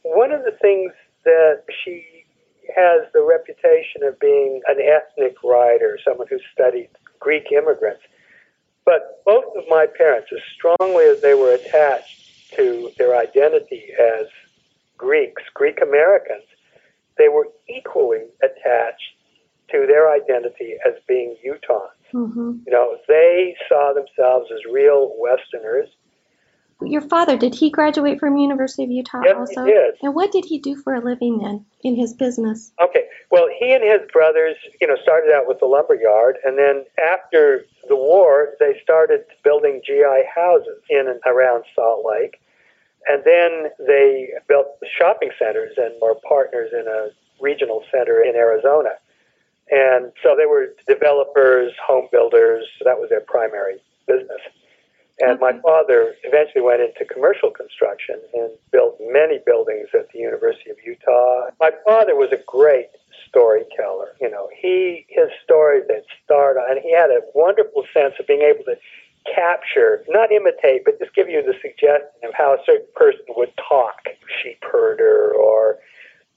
one 0.03 0.31
of 0.31 0.43
the 0.43 0.57
things 0.61 0.91
that 1.25 1.63
she 1.83 2.05
has 2.75 3.01
the 3.13 3.21
reputation 3.21 4.03
of 4.03 4.19
being 4.19 4.61
an 4.67 4.77
ethnic 4.81 5.35
writer, 5.43 5.99
someone 6.03 6.27
who 6.29 6.39
studied 6.53 6.89
Greek 7.19 7.51
immigrants. 7.51 8.01
But 8.87 9.21
both 9.25 9.43
of 9.57 9.65
my 9.67 9.85
parents, 9.85 10.29
as 10.31 10.39
strongly 10.55 11.03
as 11.03 11.19
they 11.19 11.33
were 11.33 11.53
attached 11.53 12.53
to 12.55 12.89
their 12.97 13.17
identity 13.17 13.83
as 13.99 14.27
Greeks, 14.97 15.43
Greek 15.53 15.81
Americans, 15.81 16.45
they 17.17 17.27
were 17.27 17.49
equally 17.67 18.23
attached 18.41 19.11
to 19.71 19.85
their 19.87 20.09
identity 20.09 20.75
as 20.87 20.93
being 21.05 21.35
Utahns. 21.45 21.89
Mm-hmm. 22.13 22.59
You 22.65 22.71
know, 22.71 22.97
they 23.09 23.57
saw 23.67 23.91
themselves 23.93 24.49
as 24.53 24.61
real 24.71 25.13
Westerners. 25.17 25.89
Your 26.81 27.01
father, 27.01 27.37
did 27.37 27.55
he 27.55 27.71
graduate 27.71 28.19
from 28.19 28.37
University 28.37 28.83
of 28.83 28.91
Utah 28.91 29.21
yes, 29.23 29.35
also? 29.35 29.65
He 29.65 29.71
did. 29.71 29.95
And 30.03 30.13
what 30.13 30.31
did 30.31 30.45
he 30.45 30.59
do 30.59 30.75
for 30.75 30.93
a 30.93 30.99
living 30.99 31.39
then 31.39 31.65
in 31.81 31.95
his 31.95 32.13
business? 32.13 32.71
Okay. 32.81 33.05
Well, 33.31 33.47
he 33.59 33.73
and 33.73 33.83
his 33.83 34.01
brothers, 34.11 34.55
you 34.79 34.87
know, 34.87 34.95
started 35.01 35.33
out 35.33 35.47
with 35.47 35.59
the 35.59 35.65
lumber 35.65 35.95
yard, 35.95 36.37
and 36.45 36.57
then 36.57 36.85
after 37.03 37.65
the 37.89 37.95
war, 37.95 38.49
they 38.59 38.79
started 38.83 39.25
building 39.43 39.81
GI 39.85 40.23
houses 40.33 40.77
in 40.89 41.07
and 41.07 41.19
around 41.25 41.63
Salt 41.73 42.05
Lake. 42.05 42.39
And 43.09 43.23
then 43.23 43.71
they 43.87 44.29
built 44.47 44.67
shopping 44.97 45.31
centers 45.39 45.77
and 45.77 45.93
were 46.01 46.15
partners 46.27 46.71
in 46.73 46.87
a 46.87 47.09
regional 47.41 47.83
center 47.91 48.21
in 48.21 48.35
Arizona. 48.35 48.89
And 49.69 50.11
so 50.21 50.35
they 50.37 50.45
were 50.45 50.73
developers, 50.87 51.73
home 51.85 52.07
builders. 52.11 52.65
That 52.83 52.99
was 52.99 53.09
their 53.09 53.21
primary 53.21 53.77
business. 54.07 54.41
And 55.19 55.39
my 55.39 55.59
father 55.61 56.13
eventually 56.23 56.61
went 56.61 56.81
into 56.81 57.05
commercial 57.11 57.49
construction 57.49 58.19
and 58.33 58.51
built 58.71 58.97
many 59.01 59.39
buildings 59.45 59.89
at 59.93 60.09
the 60.11 60.19
University 60.19 60.69
of 60.69 60.77
Utah. 60.85 61.49
My 61.59 61.71
father 61.85 62.15
was 62.15 62.31
a 62.31 62.43
great 62.45 62.89
storyteller. 63.27 64.13
You 64.21 64.29
know, 64.29 64.49
he 64.55 65.05
his 65.09 65.29
stories 65.43 65.85
that 65.87 66.03
start 66.23 66.57
and 66.69 66.79
he 66.79 66.93
had 66.93 67.09
a 67.09 67.21
wonderful 67.33 67.85
sense 67.93 68.13
of 68.19 68.27
being 68.27 68.41
able 68.41 68.63
to 68.65 68.77
capture, 69.33 70.03
not 70.07 70.31
imitate, 70.31 70.85
but 70.85 70.99
just 70.99 71.13
give 71.15 71.29
you 71.29 71.41
the 71.41 71.55
suggestion 71.61 72.23
of 72.23 72.33
how 72.33 72.53
a 72.53 72.63
certain 72.65 72.87
person 72.95 73.25
would 73.35 73.51
talk. 73.57 74.07
Sheep 74.41 74.63
herder 74.63 75.33
or 75.33 75.79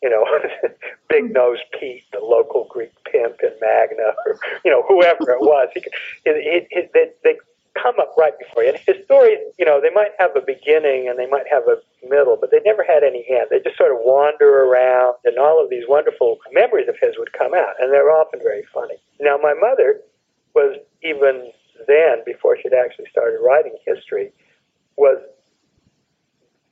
you 0.02 0.08
know, 0.08 0.24
Big 1.08 1.24
mm-hmm. 1.24 1.32
Nose 1.34 1.58
Pete, 1.78 2.04
the 2.12 2.20
local 2.20 2.66
Greek 2.70 2.92
pimp 3.04 3.40
in 3.42 3.52
Magna, 3.60 4.14
or 4.26 4.38
you 4.64 4.70
know, 4.70 4.82
whoever 4.88 5.30
it 5.32 5.40
was. 5.40 5.68
He, 5.74 5.80
it, 6.24 6.68
it, 6.70 6.90
it, 6.94 7.18
they, 7.22 7.36
come 7.74 7.94
up 8.00 8.14
right 8.18 8.32
before 8.38 8.62
you. 8.62 8.70
And 8.70 8.78
his 8.78 9.04
stories, 9.04 9.38
you 9.58 9.64
know, 9.64 9.80
they 9.80 9.90
might 9.90 10.12
have 10.18 10.34
a 10.36 10.40
beginning 10.40 11.08
and 11.08 11.18
they 11.18 11.26
might 11.26 11.46
have 11.50 11.64
a 11.68 11.78
middle, 12.06 12.36
but 12.40 12.50
they 12.50 12.60
never 12.64 12.82
had 12.82 13.04
any 13.04 13.24
end. 13.28 13.46
They 13.50 13.60
just 13.60 13.76
sort 13.76 13.92
of 13.92 13.98
wander 14.00 14.64
around, 14.64 15.16
and 15.24 15.38
all 15.38 15.62
of 15.62 15.70
these 15.70 15.84
wonderful 15.88 16.38
memories 16.52 16.88
of 16.88 16.96
his 17.00 17.14
would 17.18 17.32
come 17.32 17.54
out, 17.54 17.74
and 17.80 17.92
they're 17.92 18.10
often 18.10 18.40
very 18.42 18.64
funny. 18.72 18.96
Now, 19.20 19.36
my 19.36 19.54
mother 19.54 20.00
was 20.54 20.78
even 21.02 21.52
then, 21.86 22.22
before 22.26 22.58
she'd 22.60 22.74
actually 22.74 23.06
started 23.10 23.38
writing 23.42 23.76
history, 23.86 24.32
was 24.96 25.18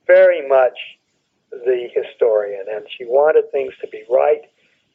very 0.05 0.47
much 0.47 0.77
the 1.51 1.87
historian, 1.93 2.65
and 2.71 2.85
she 2.97 3.05
wanted 3.05 3.51
things 3.51 3.73
to 3.81 3.87
be 3.87 4.03
right, 4.09 4.41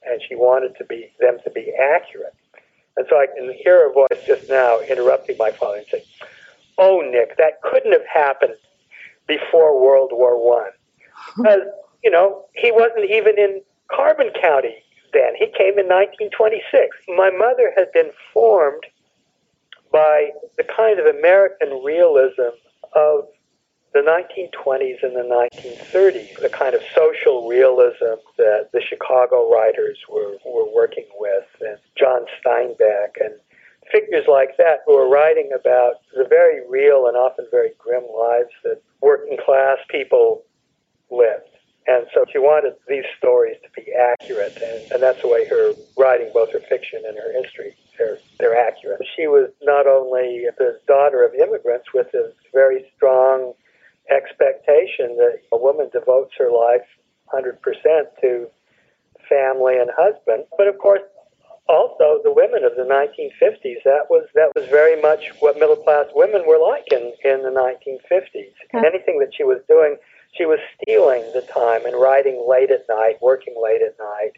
and 0.04 0.20
she 0.28 0.34
wanted 0.34 0.76
to 0.76 0.84
be 0.84 1.10
them 1.18 1.38
to 1.44 1.50
be 1.50 1.72
accurate. 1.74 2.34
And 2.96 3.06
so 3.08 3.16
I 3.16 3.26
can 3.26 3.52
hear 3.62 3.88
her 3.88 3.92
voice 3.92 4.24
just 4.26 4.48
now 4.48 4.80
interrupting 4.80 5.36
my 5.38 5.50
father 5.50 5.78
and 5.78 5.86
saying, 5.90 6.04
"Oh, 6.78 7.00
Nick, 7.00 7.36
that 7.38 7.60
couldn't 7.62 7.92
have 7.92 8.06
happened 8.06 8.54
before 9.26 9.80
World 9.80 10.10
War 10.12 10.38
One, 10.38 10.70
because 11.36 11.62
you 12.02 12.10
know 12.10 12.46
he 12.54 12.70
wasn't 12.70 13.10
even 13.10 13.38
in 13.38 13.62
Carbon 13.90 14.30
County 14.40 14.76
then. 15.12 15.34
He 15.36 15.46
came 15.46 15.78
in 15.78 15.86
1926. 15.86 16.96
My 17.08 17.30
mother 17.30 17.72
had 17.76 17.90
been 17.92 18.10
formed 18.32 18.84
by 19.92 20.30
the 20.56 20.64
kind 20.64 20.98
of 20.98 21.06
American 21.06 21.82
realism 21.82 22.50
of 22.94 23.28
the 23.94 24.00
1920s 24.00 25.04
and 25.04 25.14
the 25.14 25.22
1930s, 25.22 26.40
the 26.40 26.48
kind 26.48 26.74
of 26.74 26.82
social 26.94 27.48
realism 27.48 28.18
that 28.36 28.70
the 28.72 28.82
Chicago 28.82 29.48
writers 29.48 29.98
were, 30.10 30.36
were 30.44 30.68
working 30.74 31.06
with, 31.16 31.46
and 31.60 31.78
John 31.96 32.26
Steinbeck, 32.44 33.22
and 33.24 33.34
figures 33.92 34.24
like 34.28 34.56
that 34.56 34.80
who 34.84 34.96
were 34.96 35.08
writing 35.08 35.50
about 35.54 36.00
the 36.12 36.26
very 36.28 36.68
real 36.68 37.06
and 37.06 37.16
often 37.16 37.46
very 37.52 37.70
grim 37.78 38.02
lives 38.02 38.50
that 38.64 38.82
working 39.00 39.38
class 39.44 39.78
people 39.88 40.42
lived. 41.08 41.48
And 41.86 42.06
so 42.14 42.24
she 42.32 42.38
wanted 42.38 42.74
these 42.88 43.04
stories 43.18 43.56
to 43.62 43.68
be 43.80 43.92
accurate, 43.92 44.56
and, 44.56 44.92
and 44.92 45.02
that's 45.02 45.20
the 45.20 45.28
way 45.28 45.46
her 45.48 45.74
writing, 45.98 46.30
both 46.32 46.50
her 46.52 46.60
fiction 46.60 47.02
and 47.06 47.16
her 47.16 47.32
history, 47.42 47.76
they're, 47.98 48.18
they're 48.38 48.56
accurate. 48.56 49.02
She 49.14 49.26
was 49.26 49.50
not 49.62 49.86
only 49.86 50.46
the 50.58 50.80
daughter 50.88 51.22
of 51.22 51.34
immigrants 51.34 51.92
with 51.92 52.12
a 52.14 52.32
very 52.54 52.90
strong 52.96 53.23
expectation 54.34 55.16
that 55.16 55.40
a 55.52 55.56
woman 55.56 55.88
devotes 55.92 56.32
her 56.38 56.50
life 56.50 56.86
100% 57.32 57.58
to 58.20 58.46
family 59.28 59.78
and 59.78 59.90
husband. 59.96 60.44
But 60.56 60.68
of 60.68 60.78
course, 60.78 61.02
also 61.68 62.20
the 62.22 62.32
women 62.32 62.64
of 62.64 62.76
the 62.76 62.84
1950s, 62.84 63.82
that 63.84 64.10
was 64.10 64.26
that 64.34 64.52
was 64.54 64.68
very 64.68 65.00
much 65.00 65.30
what 65.40 65.58
middle 65.58 65.76
class 65.76 66.06
women 66.14 66.42
were 66.46 66.60
like 66.60 66.84
in, 66.92 67.12
in 67.24 67.42
the 67.42 67.50
1950s. 67.50 68.52
Okay. 68.74 68.86
Anything 68.86 69.18
that 69.20 69.32
she 69.34 69.44
was 69.44 69.60
doing, 69.66 69.96
she 70.36 70.44
was 70.44 70.58
stealing 70.82 71.22
the 71.32 71.42
time 71.42 71.86
and 71.86 71.98
writing 71.98 72.44
late 72.48 72.70
at 72.70 72.84
night, 72.88 73.16
working 73.22 73.54
late 73.62 73.80
at 73.80 73.96
night. 73.98 74.32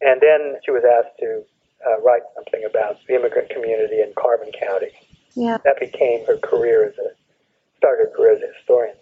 And 0.00 0.20
then 0.20 0.56
she 0.64 0.70
was 0.70 0.84
asked 0.84 1.18
to 1.18 1.42
uh, 1.86 2.00
write 2.00 2.22
something 2.34 2.64
about 2.64 2.98
the 3.06 3.16
immigrant 3.16 3.50
community 3.50 4.00
in 4.00 4.12
Carbon 4.16 4.50
County. 4.52 4.92
Yeah. 5.34 5.58
That 5.64 5.80
became 5.80 6.24
her 6.26 6.38
career 6.38 6.88
as 6.88 6.98
a 6.98 7.10
started 7.78 8.10
her 8.10 8.16
career 8.16 8.36
as 8.36 8.42
a 8.42 8.52
historian 8.58 8.94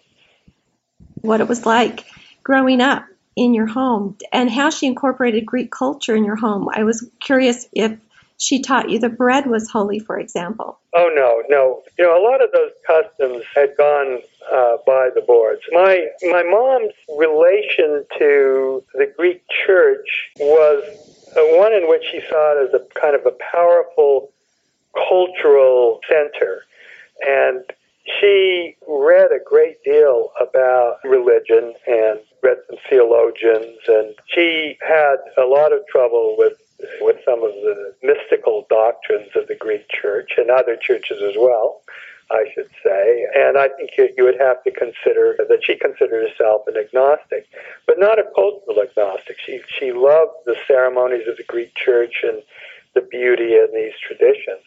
what 1.21 1.41
it 1.41 1.47
was 1.47 1.65
like 1.65 2.05
growing 2.43 2.81
up 2.81 3.05
in 3.35 3.53
your 3.53 3.67
home 3.67 4.17
and 4.31 4.49
how 4.49 4.69
she 4.69 4.87
incorporated 4.87 5.45
Greek 5.45 5.71
culture 5.71 6.15
in 6.15 6.25
your 6.25 6.35
home. 6.35 6.69
I 6.73 6.83
was 6.83 7.07
curious 7.19 7.67
if 7.73 7.97
she 8.37 8.61
taught 8.61 8.89
you 8.89 8.99
the 8.99 9.09
bread 9.09 9.47
was 9.47 9.69
holy, 9.69 9.99
for 9.99 10.17
example. 10.17 10.79
Oh, 10.95 11.11
no, 11.13 11.43
no. 11.49 11.83
You 11.97 12.05
know, 12.05 12.17
a 12.17 12.23
lot 12.23 12.41
of 12.41 12.51
those 12.53 12.71
customs 12.87 13.43
had 13.53 13.75
gone 13.77 14.19
uh, 14.51 14.77
by 14.85 15.09
the 15.13 15.21
boards. 15.21 15.61
My 15.71 16.07
my 16.23 16.43
mom's 16.43 16.93
relation 17.17 18.05
to 18.17 18.83
the 18.93 19.13
Greek 19.15 19.43
Church 19.65 20.31
was 20.39 20.83
uh, 21.35 21.57
one 21.57 21.73
in 21.73 21.87
which 21.87 22.03
she 22.09 22.21
saw 22.29 22.57
it 22.57 22.67
as 22.67 22.73
a 22.73 22.99
kind 22.99 23.15
of 23.15 23.25
a 23.25 23.35
powerful 23.51 24.31
cultural 24.95 25.99
center, 26.09 26.63
and 27.21 27.63
she 28.19 28.75
read 28.87 29.31
a 29.31 29.43
great 29.43 29.83
deal 29.83 30.31
about 30.39 30.97
religion 31.03 31.73
and 31.87 32.19
read 32.43 32.57
some 32.67 32.77
theologians, 32.89 33.77
and 33.87 34.15
she 34.27 34.77
had 34.85 35.17
a 35.37 35.45
lot 35.45 35.73
of 35.73 35.85
trouble 35.87 36.35
with 36.37 36.61
with 37.01 37.17
some 37.25 37.43
of 37.43 37.51
the 37.51 37.93
mystical 38.01 38.65
doctrines 38.69 39.29
of 39.35 39.47
the 39.47 39.55
Greek 39.55 39.85
Church 39.89 40.31
and 40.37 40.49
other 40.49 40.77
churches 40.77 41.21
as 41.21 41.35
well. 41.37 41.81
I 42.31 42.45
should 42.53 42.69
say. 42.83 43.25
And 43.35 43.57
I 43.57 43.69
think 43.69 43.91
you, 43.97 44.09
you 44.15 44.23
would 44.23 44.39
have 44.39 44.63
to 44.63 44.71
consider 44.71 45.35
that 45.37 45.63
she 45.63 45.75
considered 45.75 46.29
herself 46.29 46.61
an 46.67 46.77
agnostic, 46.77 47.47
but 47.87 47.97
not 47.97 48.19
a 48.19 48.23
cultural 48.35 48.81
agnostic. 48.83 49.37
She, 49.43 49.61
she 49.79 49.91
loved 49.91 50.33
the 50.45 50.55
ceremonies 50.67 51.27
of 51.27 51.37
the 51.37 51.43
Greek 51.43 51.73
church 51.75 52.23
and 52.23 52.43
the 52.93 53.01
beauty 53.01 53.55
in 53.55 53.69
these 53.73 53.93
traditions. 54.05 54.63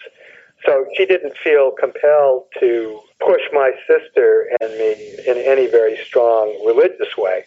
So 0.64 0.86
she 0.96 1.06
didn't 1.06 1.36
feel 1.36 1.72
compelled 1.72 2.44
to 2.60 3.00
push 3.20 3.42
my 3.52 3.72
sister 3.86 4.48
and 4.60 4.70
me 4.78 5.18
in 5.26 5.38
any 5.38 5.66
very 5.66 5.96
strong 6.04 6.48
religious 6.64 7.16
way. 7.16 7.44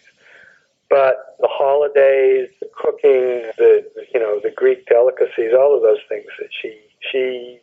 But 0.88 1.36
the 1.40 1.48
holidays, 1.50 2.48
the 2.60 2.68
cooking, 2.76 3.50
the 3.58 3.84
you 4.12 4.20
know 4.20 4.40
the 4.40 4.50
Greek 4.50 4.86
delicacies, 4.86 5.52
all 5.52 5.74
of 5.74 5.82
those 5.82 6.02
things 6.08 6.26
that 6.38 6.50
she 6.60 6.78
she 7.00 7.58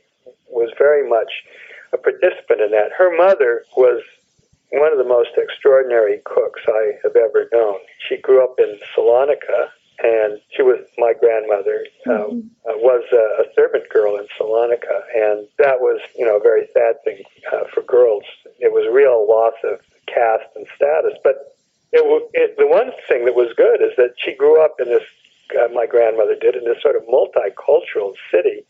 was 0.49 0.71
very 0.77 1.07
much 1.07 1.31
a 1.93 1.97
participant 1.97 2.61
in 2.61 2.71
that. 2.71 2.91
Her 2.97 3.15
mother 3.15 3.63
was 3.77 4.01
one 4.71 4.91
of 4.91 4.97
the 4.97 5.03
most 5.03 5.29
extraordinary 5.37 6.19
cooks 6.25 6.61
I 6.67 6.93
have 7.03 7.15
ever 7.15 7.47
known. 7.53 7.77
She 8.09 8.17
grew 8.17 8.43
up 8.43 8.55
in 8.59 8.79
Salonika, 8.95 9.69
and 10.03 10.39
she 10.55 10.61
was 10.61 10.79
my 10.97 11.13
grandmother 11.19 11.85
uh, 12.05 12.27
mm-hmm. 12.27 12.39
uh, 12.69 12.77
was 12.77 13.03
a, 13.11 13.43
a 13.43 13.45
servant 13.55 13.89
girl 13.89 14.17
in 14.17 14.27
Salonika, 14.37 15.01
and 15.15 15.47
that 15.57 15.79
was 15.79 16.01
you 16.17 16.25
know 16.25 16.37
a 16.37 16.43
very 16.43 16.67
sad 16.73 16.95
thing 17.03 17.23
uh, 17.51 17.63
for 17.73 17.81
girls. 17.83 18.23
It 18.59 18.71
was 18.71 18.85
a 18.85 18.91
real 18.91 19.25
loss 19.27 19.55
of 19.63 19.79
caste 20.07 20.51
and 20.55 20.67
status, 20.75 21.17
but 21.23 21.55
it, 21.91 22.03
it, 22.33 22.57
the 22.57 22.67
one 22.67 22.91
thing 23.07 23.25
that 23.25 23.35
was 23.35 23.53
good 23.55 23.81
is 23.81 23.95
that 23.97 24.15
she 24.17 24.35
grew 24.35 24.63
up 24.63 24.75
in 24.79 24.87
this. 24.87 25.03
Uh, 25.53 25.67
my 25.73 25.85
grandmother 25.85 26.35
did 26.39 26.55
in 26.55 26.63
this 26.63 26.81
sort 26.81 26.95
of 26.95 27.03
multicultural 27.03 28.13
city 28.31 28.65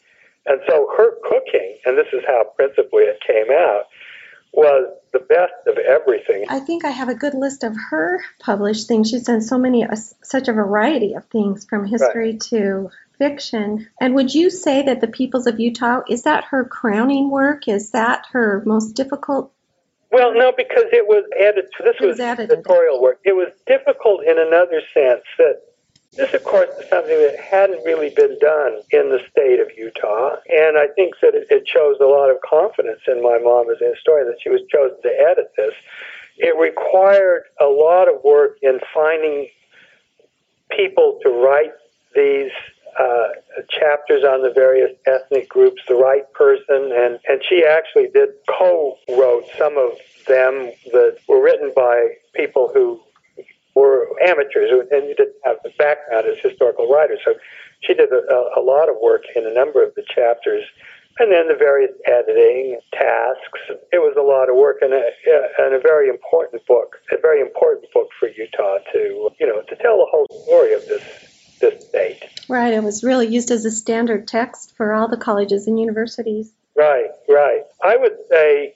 and 0.46 0.60
so 0.68 0.90
her 0.98 1.16
cooking, 1.24 1.78
and 1.86 1.98
this 1.98 2.12
is 2.12 2.22
how 2.28 2.44
principally 2.56 3.04
it 3.04 3.20
came 3.26 3.50
out, 3.52 3.84
was 4.54 4.94
the 5.12 5.20
best 5.20 5.54
of 5.68 5.78
everything. 5.78 6.46
I 6.50 6.60
think 6.60 6.86
I 6.86 6.90
have 6.90 7.10
a 7.10 7.16
good 7.16 7.34
list 7.34 7.64
of 7.64 7.76
her 7.90 8.24
published 8.40 8.88
things. 8.88 9.10
She's 9.10 9.24
done 9.24 9.42
so 9.42 9.58
many, 9.58 9.84
uh, 9.84 9.96
such 10.24 10.48
a 10.48 10.54
variety 10.54 11.14
of 11.14 11.26
things 11.26 11.66
from 11.66 11.86
history 11.86 12.32
right. 12.32 12.42
to 12.42 12.90
fiction. 13.18 13.88
And 14.00 14.16
would 14.16 14.34
you 14.34 14.50
say 14.50 14.84
that 14.84 15.02
The 15.02 15.08
Peoples 15.08 15.48
of 15.48 15.60
Utah, 15.60 16.02
is 16.08 16.24
that 16.24 16.46
her 16.46 16.66
crowning 16.66 17.30
work? 17.30 17.68
Is 17.68 17.92
that 17.92 18.26
her 18.32 18.64
most 18.66 18.94
difficult? 18.94 19.52
Well, 20.12 20.34
no, 20.36 20.52
because 20.56 20.86
it 20.92 21.08
was 21.08 21.26
added 21.40 21.66
to, 21.78 21.84
this 21.84 21.96
it 22.00 22.06
was, 22.06 22.20
was 22.20 22.20
editorial 22.20 23.02
work. 23.02 23.20
It 23.24 23.36
was 23.36 23.50
difficult 23.66 24.24
in 24.24 24.38
another 24.38 24.82
sense 24.94 25.24
that 25.40 25.62
this, 26.16 26.34
of 26.34 26.44
course, 26.44 26.70
is 26.80 26.90
something 26.90 27.18
that 27.18 27.40
hadn't 27.40 27.84
really 27.86 28.10
been 28.10 28.38
done 28.40 28.82
in 28.92 29.10
the 29.10 29.20
state 29.32 29.60
of 29.60 29.68
Utah, 29.78 30.36
and 30.50 30.78
I 30.78 30.88
think 30.96 31.16
that 31.22 31.34
it, 31.34 31.48
it 31.50 31.68
shows 31.68 31.98
a 32.00 32.06
lot 32.06 32.30
of 32.30 32.38
confidence 32.48 33.02
in 33.08 33.22
my 33.24 33.40
mom 33.40 33.70
as 33.72 33.82
a 33.82 33.90
historian 33.96 34.28
that 34.28 34.38
she 34.42 34.50
was 34.50 34.62
chosen 34.70 35.02
to 35.02 35.10
edit 35.10 35.52
this. 35.58 35.74
It 36.38 36.56
required 36.58 37.44
a 37.60 37.66
lot 37.66 38.08
of 38.08 38.24
work 38.24 38.58
in 38.62 38.80
finding 38.94 39.48
people 40.72 41.20
to 41.24 41.30
write 41.30 41.74
these 42.16 42.52
uh, 43.00 43.30
chapters 43.70 44.24
on 44.24 44.44
the 44.44 44.52
various 44.54 44.92
ethnic 45.06 45.50
groups, 45.50 45.82
the 45.88 45.96
right 45.96 46.32
person, 46.34 46.92
and, 46.94 47.20
and 47.28 47.42
she 47.48 47.66
actually 47.66 48.08
did 48.14 48.30
co-wrote 48.48 49.46
some 49.58 49.78
of 49.78 49.92
them 50.28 50.72
that 50.92 51.18
were 51.28 51.42
written 51.42 51.72
by 51.76 52.10
people 52.34 52.70
who 52.74 53.02
were 53.76 54.08
amateurs 54.22 54.72
and 54.92 55.08
you 55.08 55.16
didn't 55.16 55.36
have 55.44 55.58
the 55.64 55.72
background 55.78 56.28
as 56.28 56.38
historical 56.42 56.88
writers. 56.90 57.20
So 57.26 57.34
she 57.82 57.94
did 57.94 58.12
a, 58.12 58.50
a 58.58 58.62
lot 58.62 58.90
of 58.90 58.96
work 59.02 59.24
in 59.36 59.46
a 59.46 59.54
number 59.54 59.84
of 59.84 59.94
the 59.96 60.04
chapters. 60.14 60.64
And 61.20 61.32
then 61.32 61.48
the 61.48 61.54
various 61.54 61.92
editing 62.08 62.80
tasks. 62.92 63.60
It 63.92 64.00
was 64.00 64.16
a 64.18 64.24
lot 64.24 64.50
of 64.50 64.56
work 64.56 64.78
and 64.82 64.94
a, 64.94 65.12
and 65.60 65.76
a 65.76 65.80
very 65.80 66.10
important 66.10 66.66
book, 66.66 66.98
a 67.12 67.22
very 67.22 67.40
important 67.40 67.86
book 67.94 68.10
for 68.20 68.28
Utah 68.30 68.80
to, 68.94 69.30
you 69.40 69.46
know, 69.46 69.62
to 69.62 69.76
tell 69.76 69.98
the 69.98 70.08
whole 70.10 70.26
story 70.46 70.74
of 70.74 70.88
this 70.88 71.04
this 71.62 71.88
state. 71.88 72.24
Right. 72.50 72.74
It 72.74 72.84
was 72.84 73.04
really 73.04 73.28
used 73.28 73.52
as 73.52 73.64
a 73.66 73.72
standard 73.72 74.28
text 74.28 74.76
for 74.76 74.92
all 74.92 75.08
the 75.08 75.18
colleges 75.18 75.68
and 75.68 75.80
universities. 75.80 76.52
Right, 76.76 77.12
right. 77.30 77.62
I 77.84 77.96
would 77.96 78.18
say 78.30 78.73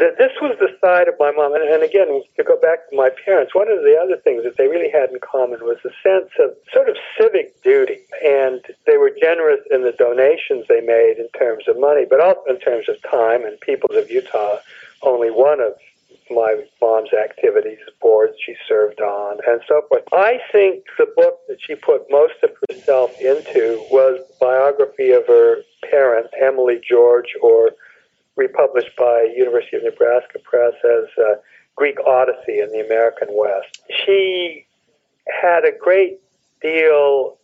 that 0.00 0.16
this 0.16 0.32
was 0.40 0.56
the 0.58 0.72
side 0.80 1.08
of 1.08 1.14
my 1.20 1.30
mom, 1.30 1.54
and, 1.54 1.62
and 1.62 1.82
again, 1.82 2.08
to 2.36 2.42
go 2.42 2.58
back 2.58 2.88
to 2.88 2.96
my 2.96 3.10
parents, 3.24 3.54
one 3.54 3.68
of 3.68 3.84
the 3.84 3.96
other 4.00 4.16
things 4.16 4.42
that 4.44 4.56
they 4.56 4.66
really 4.66 4.90
had 4.90 5.10
in 5.10 5.20
common 5.20 5.60
was 5.60 5.76
a 5.84 5.92
sense 6.02 6.32
of 6.40 6.56
sort 6.72 6.88
of 6.88 6.96
civic 7.20 7.62
duty, 7.62 8.00
and 8.24 8.64
they 8.86 8.96
were 8.96 9.12
generous 9.20 9.60
in 9.70 9.82
the 9.82 9.92
donations 9.92 10.64
they 10.68 10.80
made 10.80 11.16
in 11.18 11.28
terms 11.38 11.68
of 11.68 11.78
money, 11.78 12.06
but 12.08 12.20
also 12.20 12.40
in 12.48 12.58
terms 12.58 12.88
of 12.88 12.96
time. 13.08 13.44
And 13.44 13.60
Peoples 13.60 13.96
of 13.96 14.10
Utah, 14.10 14.56
only 15.02 15.30
one 15.30 15.60
of 15.60 15.74
my 16.30 16.64
mom's 16.80 17.12
activities, 17.12 17.78
boards 18.00 18.34
she 18.44 18.54
served 18.66 19.00
on, 19.00 19.38
and 19.46 19.60
so 19.68 19.82
forth. 19.88 20.04
I 20.12 20.40
think 20.50 20.84
the 20.96 21.12
book 21.14 21.40
that 21.48 21.58
she 21.60 21.74
put 21.74 22.10
most 22.10 22.34
of 22.42 22.50
herself 22.68 23.12
into 23.20 23.84
was 23.90 24.20
biography 24.40 25.10
of 25.10 25.26
her 25.26 25.62
parent, 25.90 26.28
Emily 26.40 26.80
George, 26.88 27.34
or 27.42 27.72
republished 28.40 28.96
by 28.96 29.28
University 29.36 29.76
of 29.76 29.84
Nebraska 29.84 30.38
Press 30.42 30.72
as 30.82 31.04
uh, 31.18 31.34
Greek 31.76 31.98
Odyssey 32.06 32.58
in 32.64 32.72
the 32.72 32.82
American 32.84 33.28
West. 33.30 33.82
She 34.04 34.66
had 35.42 35.64
a 35.64 35.72
great 35.86 36.18
deal, 36.62 37.36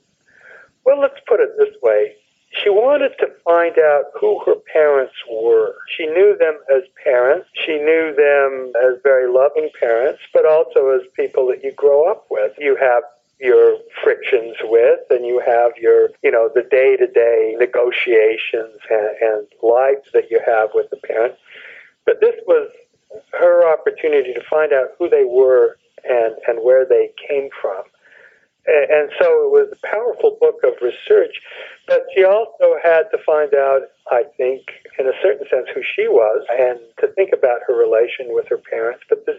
well, 0.84 0.98
let's 1.00 1.20
put 1.28 1.40
it 1.40 1.50
this 1.58 1.74
way. 1.82 2.16
She 2.62 2.70
wanted 2.70 3.12
to 3.20 3.26
find 3.44 3.76
out 3.78 4.04
who 4.18 4.40
her 4.46 4.56
parents 4.72 5.12
were. 5.30 5.74
She 5.94 6.06
knew 6.06 6.36
them 6.38 6.56
as 6.74 6.82
parents. 7.04 7.48
She 7.66 7.76
knew 7.76 8.14
them 8.16 8.72
as 8.86 8.94
very 9.02 9.28
loving 9.30 9.68
parents, 9.78 10.20
but 10.32 10.46
also 10.46 10.80
as 10.96 11.02
people 11.14 11.46
that 11.48 11.62
you 11.62 11.72
grow 11.72 12.10
up 12.10 12.26
with. 12.30 12.52
You 12.58 12.76
have 12.80 13.02
your 13.38 13.76
frictions 14.06 14.54
with 14.62 15.00
and 15.10 15.26
you 15.26 15.42
have 15.44 15.72
your 15.76 16.10
you 16.22 16.30
know 16.30 16.48
the 16.54 16.62
day 16.62 16.96
to 16.96 17.08
day 17.08 17.56
negotiations 17.58 18.78
and, 18.88 19.16
and 19.20 19.46
lives 19.64 20.06
that 20.12 20.30
you 20.30 20.40
have 20.46 20.70
with 20.74 20.88
the 20.90 20.96
parent. 20.98 21.34
But 22.04 22.20
this 22.20 22.36
was 22.46 22.70
her 23.32 23.66
opportunity 23.68 24.32
to 24.32 24.42
find 24.48 24.72
out 24.72 24.90
who 24.96 25.08
they 25.10 25.24
were 25.24 25.76
and 26.08 26.36
and 26.46 26.62
where 26.62 26.86
they 26.86 27.10
came 27.28 27.48
from 27.60 27.82
and, 28.66 29.10
so 29.20 29.26
it 29.46 29.50
was 29.50 29.68
a 29.72 29.86
powerful 29.86 30.36
book 30.40 30.60
of 30.64 30.74
research 30.82 31.40
but 31.86 32.04
she 32.14 32.24
also 32.24 32.76
had 32.82 33.04
to 33.10 33.18
find 33.24 33.54
out 33.54 33.82
I 34.10 34.22
think, 34.36 34.62
in 34.98 35.06
a 35.06 35.18
certain 35.20 35.46
sense, 35.50 35.66
who 35.74 35.82
she 35.82 36.06
was 36.06 36.46
and 36.50 36.78
to 37.00 37.08
think 37.14 37.30
about 37.32 37.60
her 37.66 37.76
relation 37.76 38.26
with 38.30 38.46
her 38.48 38.58
parents, 38.58 39.02
but 39.08 39.26
to, 39.26 39.34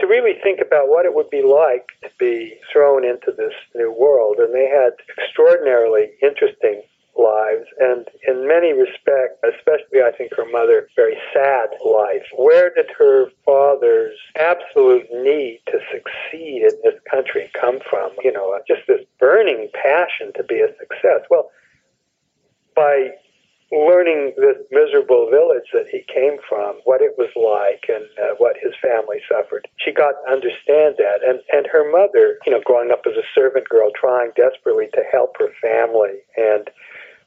to 0.00 0.06
really 0.06 0.34
think 0.42 0.60
about 0.60 0.88
what 0.88 1.06
it 1.06 1.14
would 1.14 1.30
be 1.30 1.42
like 1.42 1.86
to 2.02 2.10
be 2.18 2.58
thrown 2.72 3.04
into 3.04 3.30
this 3.30 3.54
new 3.74 3.92
world. 3.92 4.38
And 4.38 4.52
they 4.52 4.66
had 4.66 4.94
extraordinarily 5.16 6.10
interesting 6.20 6.82
lives 7.18 7.66
and 7.78 8.06
in 8.26 8.46
many 8.46 8.72
respects, 8.72 9.38
especially 9.42 10.02
I 10.02 10.12
think 10.16 10.32
her 10.36 10.48
mother, 10.50 10.88
very 10.96 11.16
sad 11.32 11.70
life. 11.84 12.24
Where 12.36 12.72
did 12.74 12.86
her 12.98 13.26
father's 13.44 14.16
absolute 14.36 15.06
need 15.12 15.60
to 15.66 15.78
succeed 15.92 16.62
in 16.62 16.78
this 16.84 17.00
country 17.10 17.50
come 17.60 17.78
from? 17.88 18.12
You 18.22 18.32
know, 18.32 18.58
just 18.66 18.82
this 18.86 19.04
burning 19.18 19.68
passion 19.74 20.32
to 20.36 20.44
be 20.44 20.60
a 20.60 20.68
success. 20.78 21.26
Well, 21.30 21.50
by 22.74 23.10
learning 23.70 24.32
this 24.38 24.56
miserable 24.70 25.28
village 25.30 25.68
that 25.74 25.88
he 25.88 26.00
came 26.08 26.38
from, 26.48 26.80
what 26.84 27.02
it 27.02 27.12
was 27.18 27.28
like, 27.36 27.84
and 27.88 28.04
uh, 28.16 28.34
what 28.38 28.56
his 28.62 28.72
family 28.80 29.20
suffered. 29.28 29.68
She 29.76 29.92
got 29.92 30.14
to 30.24 30.32
understand 30.32 30.96
that, 30.96 31.20
and 31.26 31.40
and 31.52 31.66
her 31.66 31.90
mother, 31.90 32.38
you 32.46 32.52
know, 32.52 32.62
growing 32.64 32.90
up 32.90 33.04
as 33.06 33.16
a 33.16 33.26
servant 33.34 33.68
girl, 33.68 33.90
trying 33.94 34.30
desperately 34.36 34.88
to 34.94 35.02
help 35.12 35.36
her 35.38 35.52
family, 35.60 36.24
and 36.36 36.70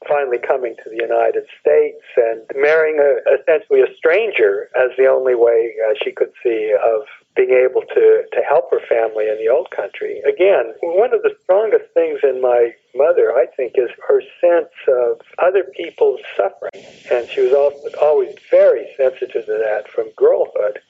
finally 0.08 0.38
coming 0.38 0.74
to 0.82 0.90
the 0.90 0.96
United 0.96 1.44
States 1.60 2.02
and 2.16 2.42
marrying 2.54 2.98
a, 2.98 3.20
essentially 3.34 3.80
a 3.80 3.94
stranger 3.96 4.68
as 4.76 4.90
the 4.96 5.06
only 5.06 5.34
way 5.34 5.74
uh, 5.88 5.94
she 6.02 6.12
could 6.12 6.32
see 6.42 6.74
of 6.84 7.02
being 7.34 7.50
able 7.50 7.80
to, 7.80 8.24
to 8.32 8.40
help 8.46 8.70
her 8.70 8.80
family 8.88 9.28
in 9.28 9.36
the 9.38 9.48
old 9.48 9.70
country. 9.70 10.20
Again, 10.20 10.74
one 10.82 11.14
of 11.14 11.22
the 11.22 11.34
strongest 11.42 11.84
things 11.94 12.20
in 12.22 12.42
my 12.42 12.74
mother, 12.94 13.32
I 13.32 13.46
think, 13.56 13.74
is 13.76 13.88
her 14.06 14.20
sense 14.40 14.72
of 14.88 15.20
other 15.38 15.64
people's 15.76 16.20
suffering. 16.36 16.84
And 17.10 17.28
she 17.30 17.40
was 17.40 17.54
always 18.00 18.34
very 18.50 18.86
sensitive 18.96 19.46
to 19.46 19.52
that 19.52 19.88
from 19.88 20.10
girlhood. 20.16 20.80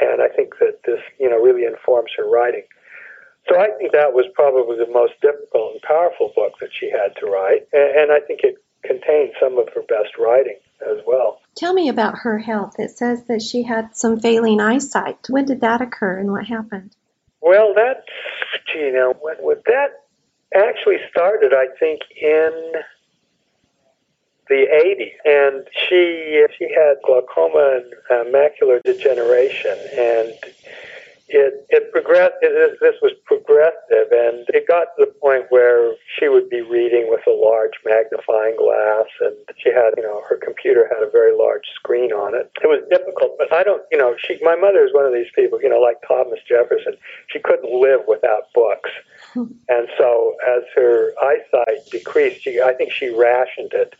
And 0.00 0.22
I 0.22 0.28
think 0.28 0.58
that 0.58 0.80
this, 0.84 1.00
you 1.18 1.30
know, 1.30 1.40
really 1.40 1.64
informs 1.64 2.10
her 2.16 2.28
writing. 2.28 2.64
So 3.48 3.58
I 3.58 3.70
think 3.78 3.92
that 3.92 4.12
was 4.12 4.26
probably 4.34 4.76
the 4.76 4.90
most 4.92 5.14
difficult 5.20 5.72
and 5.72 5.82
powerful 5.82 6.32
book 6.36 6.54
that 6.60 6.70
she 6.78 6.90
had 6.90 7.16
to 7.20 7.26
write. 7.26 7.66
And, 7.72 8.02
and 8.02 8.12
I 8.12 8.20
think 8.20 8.40
it 8.42 8.56
contained 8.82 9.32
some 9.40 9.58
of 9.58 9.68
her 9.74 9.82
best 9.82 10.16
writing 10.18 10.58
as 10.86 10.98
well. 11.06 11.40
Tell 11.56 11.74
me 11.74 11.88
about 11.88 12.18
her 12.18 12.38
health. 12.38 12.76
It 12.78 12.90
says 12.90 13.24
that 13.24 13.42
she 13.42 13.62
had 13.62 13.96
some 13.96 14.20
failing 14.20 14.60
eyesight. 14.60 15.28
When 15.28 15.44
did 15.44 15.60
that 15.60 15.80
occur 15.80 16.18
and 16.18 16.30
what 16.30 16.46
happened? 16.46 16.94
Well, 17.40 17.74
that's, 17.74 18.06
you 18.74 18.92
know, 18.92 19.14
when, 19.20 19.36
when 19.36 19.56
that 19.66 20.04
actually 20.54 20.98
started, 21.10 21.52
I 21.54 21.66
think, 21.78 22.02
in 22.20 22.72
the 24.48 24.66
80s, 24.66 25.12
and 25.24 25.66
she 25.88 26.44
she 26.58 26.68
had 26.74 26.96
glaucoma 27.04 27.80
and 27.80 27.94
uh, 28.10 28.24
macular 28.36 28.82
degeneration, 28.82 29.78
and 29.96 30.34
it 31.30 31.66
it 31.70 31.92
progressed. 31.92 32.34
It, 32.42 32.78
this 32.80 32.96
was 33.02 33.12
progressive, 33.24 34.10
and 34.10 34.46
it 34.50 34.66
got 34.66 34.94
to 34.96 35.06
the 35.06 35.12
point 35.20 35.46
where 35.50 35.94
she 36.18 36.28
would 36.28 36.50
be 36.50 36.60
reading 36.60 37.06
with 37.08 37.26
a 37.26 37.30
large 37.30 37.78
magnifying 37.84 38.56
glass, 38.56 39.06
and 39.20 39.36
she 39.62 39.70
had, 39.70 39.94
you 39.96 40.02
know, 40.02 40.22
her 40.28 40.36
computer 40.36 40.90
had 40.92 41.06
a 41.06 41.10
very 41.10 41.36
large 41.36 41.64
screen 41.74 42.12
on 42.12 42.34
it. 42.34 42.50
It 42.62 42.66
was 42.66 42.82
difficult, 42.90 43.38
but 43.38 43.52
I 43.52 43.62
don't, 43.62 43.82
you 43.90 43.98
know, 43.98 44.14
she. 44.18 44.38
My 44.42 44.56
mother 44.56 44.84
is 44.84 44.92
one 44.92 45.06
of 45.06 45.12
these 45.12 45.30
people, 45.34 45.60
you 45.62 45.68
know, 45.68 45.80
like 45.80 46.02
Thomas 46.06 46.40
Jefferson. 46.48 46.94
She 47.28 47.38
couldn't 47.38 47.70
live 47.70 48.00
without 48.06 48.52
books, 48.54 48.90
hmm. 49.32 49.54
and 49.68 49.88
so 49.96 50.36
as 50.46 50.62
her 50.74 51.12
eyesight 51.22 51.86
decreased, 51.90 52.42
she, 52.42 52.60
I 52.60 52.74
think 52.74 52.92
she 52.92 53.08
rationed 53.08 53.72
it 53.72 53.94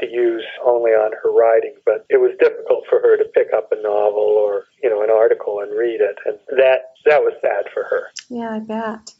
to 0.00 0.10
use 0.10 0.44
only 0.64 0.90
on 0.92 1.12
her 1.22 1.30
writing, 1.32 1.74
but 1.84 2.04
it 2.08 2.18
was 2.18 2.32
difficult 2.38 2.84
for 2.88 3.00
her 3.00 3.16
to 3.16 3.24
pick 3.24 3.52
up 3.54 3.72
a 3.72 3.82
novel 3.82 4.36
or 4.38 4.66
you 4.82 4.90
know 4.90 5.02
an 5.02 5.10
article 5.10 5.60
and 5.60 5.76
read 5.76 6.00
it, 6.00 6.16
and 6.26 6.38
that 6.56 6.92
that 7.06 7.22
was 7.22 7.34
sad 7.40 7.66
for 7.72 7.84
her. 7.84 8.10
Yeah, 8.28 8.50
I 8.50 8.58
bet. 8.60 9.14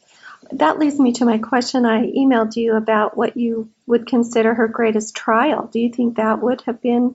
That 0.52 0.78
leads 0.78 0.98
me 0.98 1.12
to 1.12 1.24
my 1.24 1.38
question. 1.38 1.84
I 1.84 2.06
emailed 2.06 2.56
you 2.56 2.74
about 2.74 3.16
what 3.16 3.36
you 3.36 3.68
would 3.86 4.06
consider 4.06 4.54
her 4.54 4.68
greatest 4.68 5.14
trial. 5.14 5.68
Do 5.70 5.78
you 5.78 5.92
think 5.92 6.16
that 6.16 6.40
would 6.40 6.62
have 6.62 6.80
been? 6.80 7.14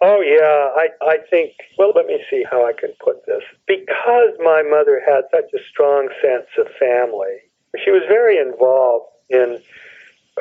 Oh 0.00 0.20
yeah, 0.20 0.70
I 0.76 0.88
I 1.02 1.18
think. 1.30 1.52
Well, 1.78 1.92
let 1.94 2.06
me 2.06 2.18
see 2.30 2.44
how 2.50 2.66
I 2.66 2.72
can 2.72 2.90
put 3.02 3.24
this. 3.26 3.42
Because 3.66 4.34
my 4.40 4.62
mother 4.62 5.00
had 5.04 5.24
such 5.30 5.52
a 5.54 5.64
strong 5.70 6.08
sense 6.20 6.48
of 6.58 6.66
family, 6.78 7.38
she 7.84 7.90
was 7.90 8.02
very 8.08 8.38
involved 8.38 9.06
in 9.30 9.60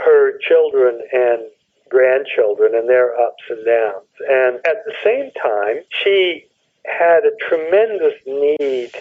her 0.04 0.38
children 0.40 1.02
and 1.12 1.42
grandchildren 1.90 2.76
and 2.76 2.90
their 2.90 3.20
ups 3.20 3.44
and 3.50 3.66
downs. 3.66 4.08
And 4.30 4.56
at 4.66 4.84
the 4.86 4.94
same 5.04 5.32
time, 5.42 5.84
she 5.90 6.46
had 6.86 7.24
a 7.26 7.32
tremendous 7.48 8.14
need 8.26 8.92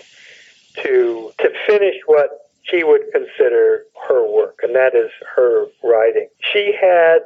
to 0.82 1.32
to 1.38 1.50
finish 1.66 1.96
what 2.06 2.50
she 2.62 2.82
would 2.82 3.02
consider 3.12 3.84
her 4.08 4.28
work, 4.28 4.60
and 4.62 4.74
that 4.74 4.94
is 4.94 5.10
her 5.34 5.66
writing. 5.82 6.28
She 6.52 6.74
had 6.78 7.20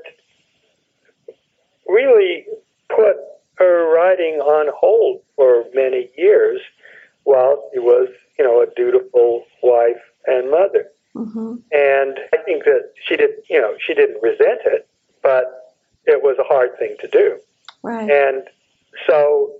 really 1.89 2.47
put 2.95 3.17
her 3.57 3.93
writing 3.93 4.41
on 4.41 4.73
hold 4.79 5.23
for 5.37 5.65
many 5.75 6.11
years 6.17 6.61
while 7.25 7.71
she 7.73 7.79
was, 7.79 8.09
you 8.39 8.45
know, 8.45 8.63
a 8.63 8.67
dutiful 8.75 9.45
wife 9.63 10.01
and 10.27 10.51
mother. 10.51 10.87
Mm-hmm. 11.15 11.57
And 11.73 12.19
I 12.33 12.37
think 12.45 12.65
that 12.65 12.93
she 13.07 13.17
did, 13.17 13.31
you 13.49 13.61
know, 13.61 13.75
she 13.85 13.95
didn't 13.95 14.23
resent 14.23 14.61
it 14.67 14.89
but 15.23 15.75
it 16.07 16.23
was 16.23 16.37
a 16.39 16.45
hard 16.45 16.79
thing 16.79 16.97
to 17.01 17.09
do. 17.09 17.39
Right. 17.83 18.11
And 18.11 18.43
so 19.07 19.53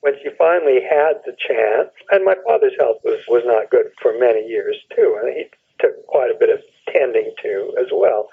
when 0.00 0.14
she 0.22 0.30
finally 0.38 0.80
had 0.82 1.20
the 1.24 1.36
chance, 1.36 1.90
and 2.10 2.24
my 2.24 2.36
father's 2.46 2.74
health 2.78 2.98
was, 3.04 3.20
was 3.28 3.42
not 3.44 3.70
good 3.70 3.86
for 4.00 4.18
many 4.18 4.46
years 4.46 4.76
too, 4.94 5.18
and 5.20 5.36
he 5.36 5.46
took 5.80 6.06
quite 6.06 6.30
a 6.30 6.38
bit 6.38 6.50
of 6.50 6.60
tending 6.92 7.32
to 7.42 7.74
as 7.80 7.88
well. 7.92 8.28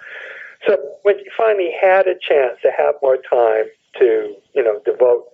So 0.68 0.78
when 1.02 1.18
she 1.18 1.26
finally 1.36 1.74
had 1.80 2.08
a 2.08 2.16
chance 2.20 2.60
to 2.62 2.72
have 2.78 2.96
more 3.02 3.18
time 3.18 3.66
to, 4.00 4.36
you 4.54 4.64
know, 4.64 4.80
devote 4.86 5.26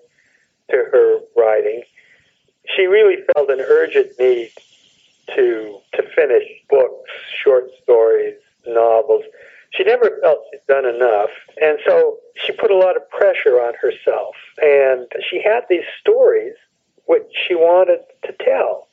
to 0.71 0.77
her 0.77 1.19
writing, 1.35 1.83
she 2.75 2.85
really 2.85 3.17
felt 3.33 3.49
an 3.49 3.59
urgent 3.59 4.11
need 4.19 4.51
to 5.35 5.79
to 5.93 6.03
finish 6.15 6.43
books, 6.69 7.11
short 7.43 7.69
stories, 7.83 8.35
novels 8.65 9.23
she 9.71 9.83
never 9.83 10.19
felt 10.21 10.39
she'd 10.51 10.61
done 10.67 10.85
enough. 10.85 11.29
And 11.61 11.77
so 11.85 12.17
she 12.35 12.51
put 12.53 12.71
a 12.71 12.77
lot 12.77 12.95
of 12.95 13.09
pressure 13.09 13.61
on 13.61 13.73
herself. 13.79 14.35
And 14.61 15.07
she 15.29 15.41
had 15.41 15.63
these 15.69 15.85
stories 15.99 16.55
which 17.05 17.25
she 17.47 17.55
wanted 17.55 17.99
to 18.25 18.33
tell. 18.43 18.87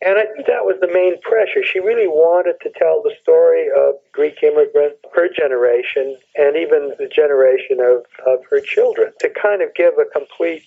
And 0.00 0.16
I 0.16 0.26
think 0.26 0.46
that 0.46 0.64
was 0.64 0.76
the 0.80 0.92
main 0.92 1.20
pressure. 1.22 1.64
She 1.64 1.80
really 1.80 2.06
wanted 2.06 2.54
to 2.62 2.70
tell 2.78 3.02
the 3.02 3.12
story 3.20 3.66
of 3.76 3.96
Greek 4.12 4.42
immigrants, 4.44 4.98
her 5.12 5.28
generation, 5.28 6.16
and 6.36 6.56
even 6.56 6.94
the 6.98 7.08
generation 7.08 7.80
of, 7.80 8.04
of 8.24 8.44
her 8.48 8.60
children, 8.60 9.12
to 9.18 9.28
kind 9.28 9.60
of 9.60 9.74
give 9.74 9.94
a 9.98 10.04
complete 10.04 10.62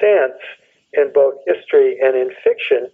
sense 0.00 0.40
in 0.94 1.12
both 1.12 1.34
history 1.46 1.98
and 2.00 2.16
in 2.16 2.30
fiction 2.42 2.88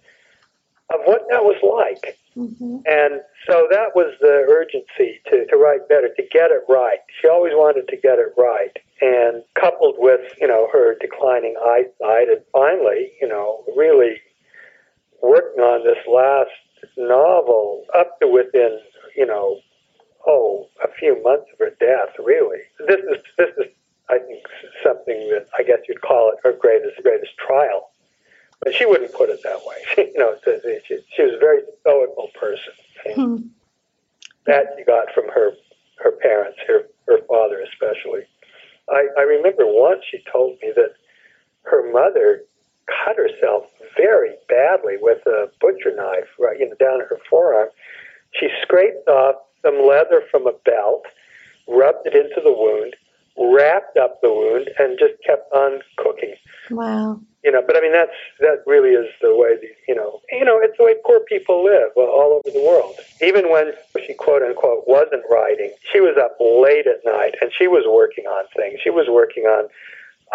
of 0.93 0.99
what 1.05 1.25
that 1.29 1.43
was 1.43 1.59
like. 1.63 2.18
Mm-hmm. 2.37 2.79
And 2.85 3.21
so 3.47 3.67
that 3.71 3.95
was 3.95 4.13
the 4.21 4.45
urgency 4.49 5.19
to, 5.29 5.45
to 5.47 5.57
write 5.57 5.89
better, 5.89 6.09
to 6.15 6.23
get 6.31 6.51
it 6.51 6.63
right. 6.69 6.99
She 7.21 7.27
always 7.27 7.53
wanted 7.53 7.87
to 7.87 7.97
get 7.97 8.19
it 8.19 8.33
right. 8.37 8.77
And 9.01 9.43
coupled 9.59 9.95
with, 9.97 10.21
you 10.39 10.47
know, 10.47 10.67
her 10.71 10.95
declining 10.99 11.55
eyesight 11.65 12.29
and 12.29 12.41
finally, 12.51 13.11
you 13.21 13.27
know, 13.27 13.63
really 13.75 14.21
working 15.21 15.63
on 15.63 15.83
this 15.83 15.97
last 16.07 16.51
novel 16.97 17.85
up 17.97 18.19
to 18.19 18.27
within, 18.27 18.79
you 19.15 19.25
know, 19.25 19.59
oh, 20.27 20.67
a 20.83 20.87
few 20.99 21.21
months 21.23 21.47
of 21.53 21.59
her 21.59 21.71
death, 21.79 22.13
really. 22.23 22.59
This 22.87 22.99
is, 22.99 23.23
this 23.37 23.49
is, 23.57 23.71
I 24.09 24.19
think, 24.19 24.43
something 24.83 25.29
that 25.29 25.47
I 25.57 25.63
guess 25.63 25.79
you'd 25.87 26.01
call 26.01 26.31
it 26.31 26.39
her 26.43 26.53
greatest, 26.53 27.01
greatest 27.01 27.31
trial 27.37 27.89
but 28.61 28.73
she 28.75 28.85
wouldn't 28.85 29.13
put 29.13 29.29
it 29.29 29.41
that 29.43 29.59
way. 29.65 29.77
you 30.13 30.19
know, 30.19 30.35
she, 30.87 30.99
she 31.15 31.23
was 31.23 31.33
a 31.35 31.39
very 31.39 31.61
stoical 31.81 32.29
person. 32.39 32.73
Hmm. 33.13 33.35
That 34.45 34.75
she 34.77 34.83
got 34.83 35.13
from 35.13 35.27
her 35.29 35.53
her 35.97 36.11
parents, 36.11 36.59
her 36.67 36.83
her 37.07 37.19
father 37.27 37.61
especially. 37.61 38.21
I, 38.89 39.07
I 39.17 39.21
remember 39.21 39.65
once 39.65 40.03
she 40.09 40.23
told 40.31 40.57
me 40.61 40.71
that 40.75 40.93
her 41.63 41.91
mother 41.91 42.41
cut 43.05 43.17
herself 43.17 43.65
very 43.95 44.33
badly 44.47 44.97
with 44.99 45.25
a 45.27 45.49
butcher 45.61 45.95
knife, 45.95 46.27
right, 46.39 46.59
you 46.59 46.67
know, 46.67 46.75
down 46.79 47.01
her 47.01 47.19
forearm. 47.29 47.69
She 48.31 48.49
scraped 48.61 49.07
off 49.07 49.35
some 49.61 49.85
leather 49.85 50.23
from 50.31 50.47
a 50.47 50.53
belt, 50.65 51.05
rubbed 51.67 52.07
it 52.07 52.15
into 52.15 52.41
the 52.43 52.51
wound, 52.51 52.95
wrapped 53.39 53.97
up 53.97 54.21
the 54.21 54.29
wound, 54.29 54.69
and 54.77 54.99
just 54.99 55.15
kept 55.25 55.51
on 55.53 55.81
cooking. 55.97 56.35
Wow 56.69 57.19
you 57.43 57.51
know, 57.51 57.61
but 57.65 57.77
I 57.77 57.81
mean 57.81 57.93
that's 57.93 58.15
that 58.39 58.63
really 58.65 58.89
is 58.89 59.07
the 59.21 59.35
way 59.35 59.55
the, 59.55 59.67
you 59.87 59.95
know 59.95 60.19
you 60.31 60.43
know 60.43 60.59
it's 60.59 60.77
the 60.77 60.83
way 60.83 60.95
poor 61.05 61.21
people 61.21 61.63
live 61.63 61.91
all 61.95 62.39
over 62.39 62.51
the 62.51 62.63
world. 62.63 62.95
Even 63.21 63.49
when 63.49 63.71
she 64.05 64.13
quote 64.13 64.41
unquote 64.41 64.83
wasn't 64.87 65.23
writing, 65.29 65.71
she 65.91 66.01
was 66.01 66.17
up 66.17 66.35
late 66.39 66.87
at 66.87 67.03
night 67.05 67.35
and 67.41 67.51
she 67.57 67.67
was 67.67 67.85
working 67.87 68.25
on 68.25 68.45
things. 68.55 68.79
She 68.83 68.89
was 68.89 69.07
working 69.07 69.43
on 69.43 69.69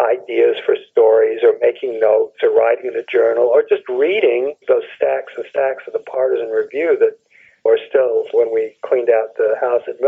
ideas 0.01 0.57
for 0.64 0.77
stories 0.90 1.40
or 1.45 1.55
making 1.61 2.01
notes 2.01 2.38
or 2.43 2.51
writing 2.51 2.90
in 2.90 2.97
a 2.97 3.05
journal 3.05 3.45
or 3.45 3.62
just 3.62 3.87
reading 3.88 4.55
those 4.67 4.83
stacks 4.97 5.33
and 5.37 5.45
stacks 5.51 5.85
of 5.87 5.93
the 5.93 6.01
Partisan 6.01 6.49
Review 6.49 6.97
that 6.99 7.19
were 7.64 7.79
still 7.88 8.25
when 8.33 8.53
we 8.53 8.75
cleaned 8.83 9.11
out 9.11 9.37
the 9.37 9.57
house 9.61 9.83
at 9.88 10.01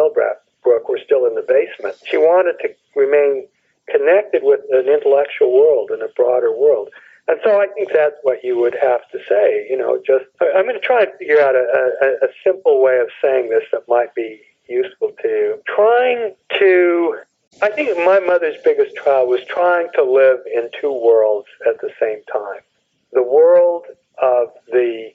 Millbrook, 0.67 0.89
were 0.89 1.01
still 1.05 1.27
in 1.27 1.35
the 1.35 1.43
basement. 1.43 1.97
She 2.05 2.17
wanted 2.17 2.57
to 2.63 2.75
remain 2.95 3.47
connected 3.89 4.43
with 4.43 4.61
an 4.71 4.89
intellectual 4.89 5.55
world 5.55 5.91
and 5.91 6.03
a 6.03 6.09
broader 6.09 6.53
world. 6.53 6.89
And 7.29 7.39
so 7.43 7.61
I 7.61 7.67
think 7.69 7.91
that's 7.93 8.17
what 8.23 8.45
you 8.45 8.59
would 8.59 8.77
have 8.81 9.09
to 9.11 9.19
say. 9.29 9.67
You 9.69 9.77
know, 9.77 10.01
just 10.07 10.27
I'm 10.41 10.65
going 10.65 10.75
to 10.75 10.81
try 10.81 11.03
and 11.03 11.13
figure 11.19 11.41
out 11.41 11.55
a, 11.55 11.93
a, 12.03 12.27
a 12.27 12.29
simple 12.45 12.83
way 12.83 12.99
of 12.99 13.09
saying 13.23 13.51
this 13.51 13.65
that 13.73 13.89
might 13.89 14.15
be 14.15 14.41
useful 14.69 15.13
to 15.23 15.29
you. 15.29 15.63
Trying 15.67 16.35
to, 16.59 17.19
I 17.63 17.71
think 17.71 17.97
my 17.99 18.21
mother's 18.21 18.57
biggest 18.65 18.95
trial 18.97 19.27
was 19.27 19.41
trying 19.49 19.89
to 19.95 20.05
live 20.05 20.39
in 20.53 20.69
two 20.81 20.93
worlds 20.93 21.49
at 21.67 21.81
the 21.81 21.91
same 22.01 22.21
time. 22.33 22.61
The 23.13 23.23
world 23.23 23.87
of 24.23 24.49
the 24.69 25.11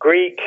Greek 0.00 0.40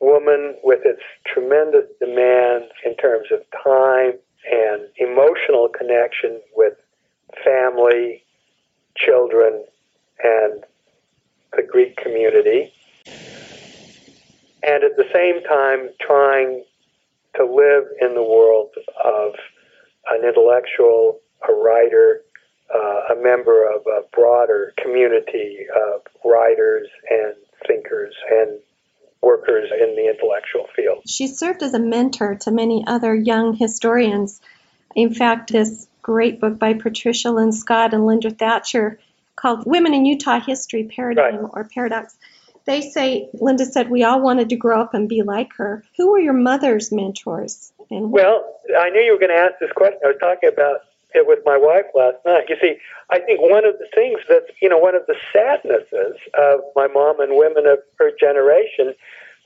woman 0.00 0.56
with 0.62 0.80
its 0.84 1.02
tremendous 1.26 1.84
demands 2.00 2.66
in 2.84 2.96
terms 2.96 3.28
of 3.30 3.42
time 3.62 4.12
and 4.50 4.82
emotional 4.96 5.68
connection 5.68 6.40
with 6.56 6.74
family, 7.44 8.24
children, 8.96 9.64
and 10.22 10.64
the 11.56 11.62
Greek 11.62 11.96
community. 11.96 12.72
And 14.62 14.84
at 14.84 14.96
the 14.96 15.08
same 15.12 15.42
time, 15.44 15.90
trying 16.00 16.64
to 17.36 17.44
live 17.44 17.84
in 18.00 18.14
the 18.14 18.22
world 18.22 18.70
of 19.04 19.34
an 20.08 20.24
intellectual, 20.24 21.20
a 21.48 21.52
writer, 21.52 22.22
uh, 22.74 23.14
a 23.14 23.22
member 23.22 23.70
of 23.70 23.82
a 23.86 24.02
broader 24.14 24.72
community 24.82 25.66
of 25.74 26.02
writers 26.24 26.88
and 27.10 27.34
thinkers 27.66 28.14
and 28.30 28.58
workers 29.22 29.70
in 29.72 29.96
the 29.96 30.08
intellectual 30.08 30.66
field. 30.74 31.02
She 31.06 31.26
served 31.26 31.62
as 31.62 31.74
a 31.74 31.78
mentor 31.78 32.36
to 32.42 32.50
many 32.50 32.84
other 32.86 33.14
young 33.14 33.54
historians. 33.54 34.40
In 34.94 35.14
fact, 35.14 35.52
this 35.52 35.86
great 36.02 36.40
book 36.40 36.58
by 36.58 36.74
Patricia 36.74 37.30
Lyn 37.30 37.52
Scott 37.52 37.94
and 37.94 38.06
Linda 38.06 38.30
Thatcher 38.30 38.98
called 39.36 39.66
Women 39.66 39.94
in 39.94 40.06
Utah 40.06 40.40
History 40.40 40.84
Paradigm 40.84 41.40
right. 41.40 41.50
or 41.52 41.64
Paradox. 41.64 42.16
They 42.66 42.82
say, 42.82 43.28
Linda 43.34 43.64
said, 43.64 43.90
we 43.90 44.04
all 44.04 44.20
wanted 44.20 44.50
to 44.50 44.56
grow 44.56 44.80
up 44.80 44.94
and 44.94 45.08
be 45.08 45.22
like 45.22 45.54
her. 45.56 45.82
Who 45.96 46.12
were 46.12 46.18
your 46.18 46.34
mother's 46.34 46.92
mentors? 46.92 47.72
And 47.90 48.12
well, 48.12 48.60
I 48.78 48.90
knew 48.90 49.00
you 49.00 49.12
were 49.12 49.18
going 49.18 49.30
to 49.30 49.42
ask 49.42 49.54
this 49.60 49.72
question. 49.72 49.98
I 50.04 50.08
was 50.08 50.18
talking 50.20 50.50
about 50.52 50.80
with 51.14 51.40
my 51.44 51.56
wife 51.56 51.86
last 51.94 52.16
night. 52.24 52.44
You 52.48 52.56
see, 52.60 52.76
I 53.10 53.18
think 53.20 53.40
one 53.40 53.64
of 53.64 53.74
the 53.78 53.86
things 53.94 54.20
that, 54.28 54.46
you 54.60 54.68
know, 54.68 54.78
one 54.78 54.94
of 54.94 55.02
the 55.06 55.16
sadnesses 55.32 56.16
of 56.34 56.60
my 56.76 56.86
mom 56.86 57.20
and 57.20 57.36
women 57.36 57.66
of 57.66 57.78
her 57.98 58.10
generation 58.18 58.94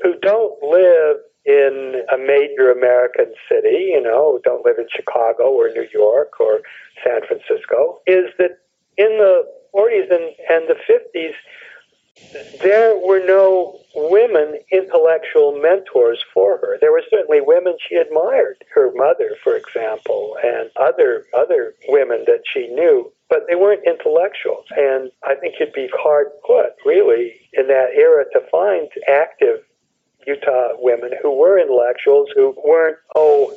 who 0.02 0.18
don't 0.18 0.62
live 0.62 1.18
in 1.44 2.02
a 2.12 2.16
major 2.16 2.72
American 2.72 3.32
city, 3.48 3.92
you 3.92 4.00
know, 4.00 4.40
don't 4.44 4.64
live 4.64 4.78
in 4.78 4.86
Chicago 4.90 5.52
or 5.52 5.68
New 5.68 5.86
York 5.92 6.40
or 6.40 6.60
San 7.04 7.20
Francisco, 7.26 8.00
is 8.06 8.26
that 8.38 8.58
in 8.96 9.18
the 9.18 9.42
40s 9.74 10.10
and, 10.10 10.34
and 10.48 10.68
the 10.68 10.76
50s, 10.88 11.34
there 12.62 12.96
were 12.96 13.24
no 13.24 13.80
women 13.94 14.60
intellectual 14.70 15.58
mentors 15.60 16.22
for 16.32 16.58
her. 16.58 16.78
There 16.80 16.92
were 16.92 17.02
certainly 17.10 17.40
women 17.40 17.76
she 17.88 17.96
admired, 17.96 18.64
her 18.72 18.92
mother, 18.94 19.36
for 19.42 19.56
example, 19.56 20.36
and 20.42 20.70
other 20.76 21.26
other 21.36 21.74
women 21.88 22.24
that 22.26 22.42
she 22.52 22.68
knew, 22.68 23.12
but 23.28 23.46
they 23.48 23.56
weren't 23.56 23.86
intellectuals. 23.86 24.66
And 24.76 25.10
I 25.24 25.34
think 25.34 25.56
you'd 25.58 25.72
be 25.72 25.88
hard 25.92 26.28
put, 26.46 26.74
really, 26.84 27.34
in 27.52 27.66
that 27.68 27.90
era 27.94 28.24
to 28.32 28.40
find 28.50 28.88
active 29.08 29.64
Utah 30.26 30.70
women 30.78 31.10
who 31.20 31.32
were 31.36 31.58
intellectuals 31.58 32.28
who 32.34 32.54
weren't, 32.64 32.96
oh, 33.14 33.52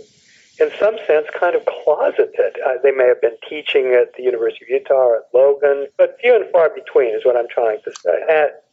in 0.60 0.72
some 0.80 0.98
sense, 1.06 1.28
kind 1.38 1.56
of 1.56 1.64
closeted. 1.66 2.58
Uh, 2.66 2.74
they 2.84 2.92
may 2.92 3.06
have 3.06 3.22
been 3.22 3.38
teaching 3.48 3.94
at 3.94 4.14
the 4.16 4.24
University 4.24 4.66
of 4.66 4.70
Utah 4.70 4.94
or 4.94 5.16
at 5.18 5.24
Logan, 5.34 5.88
but 5.98 6.18
few 6.20 6.36
and 6.36 6.50
far 6.52 6.70
between 6.70 7.14
is 7.14 7.26
what 7.26 7.38
I'm 7.38 7.48
trying 7.50 7.80
to 7.84 7.92
say. 7.92 8.22
At, 8.30 8.64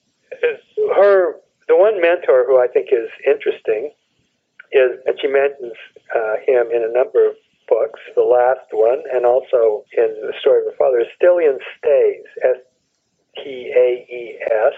her, 0.96 1.36
the 1.68 1.76
one 1.76 2.00
mentor 2.00 2.44
who 2.46 2.60
I 2.60 2.66
think 2.66 2.88
is 2.90 3.08
interesting 3.26 3.92
is, 4.72 4.98
and 5.06 5.16
she 5.20 5.28
mentions 5.28 5.74
uh, 6.14 6.36
him 6.46 6.70
in 6.72 6.82
a 6.82 6.92
number 6.92 7.26
of 7.28 7.36
books, 7.68 8.00
the 8.14 8.22
last 8.22 8.66
one, 8.72 9.02
and 9.12 9.24
also 9.24 9.84
in 9.96 10.08
the 10.22 10.34
story 10.40 10.60
of 10.60 10.72
her 10.72 10.76
father, 10.76 11.00
is 11.00 11.06
Stilian 11.20 11.58
Staes, 11.78 12.24
S 12.42 12.56
T 13.36 13.72
A 13.74 14.06
E 14.10 14.38
S. 14.42 14.74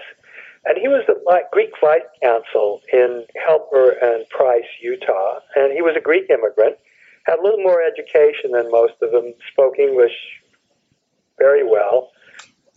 And 0.65 0.77
he 0.77 0.87
was 0.87 1.03
the 1.07 1.15
Greek 1.51 1.71
vice 1.79 2.01
consul 2.21 2.81
in 2.91 3.25
Helper 3.45 3.91
and 4.01 4.27
Price, 4.29 4.65
Utah. 4.81 5.39
And 5.55 5.71
he 5.71 5.81
was 5.81 5.95
a 5.95 6.01
Greek 6.01 6.29
immigrant, 6.29 6.77
had 7.27 7.39
a 7.39 7.43
little 7.43 7.61
more 7.61 7.81
education 7.83 8.51
than 8.51 8.71
most 8.71 8.93
of 9.01 9.11
them, 9.11 9.33
spoke 9.51 9.77
English 9.77 10.15
very 11.37 11.63
well. 11.63 12.09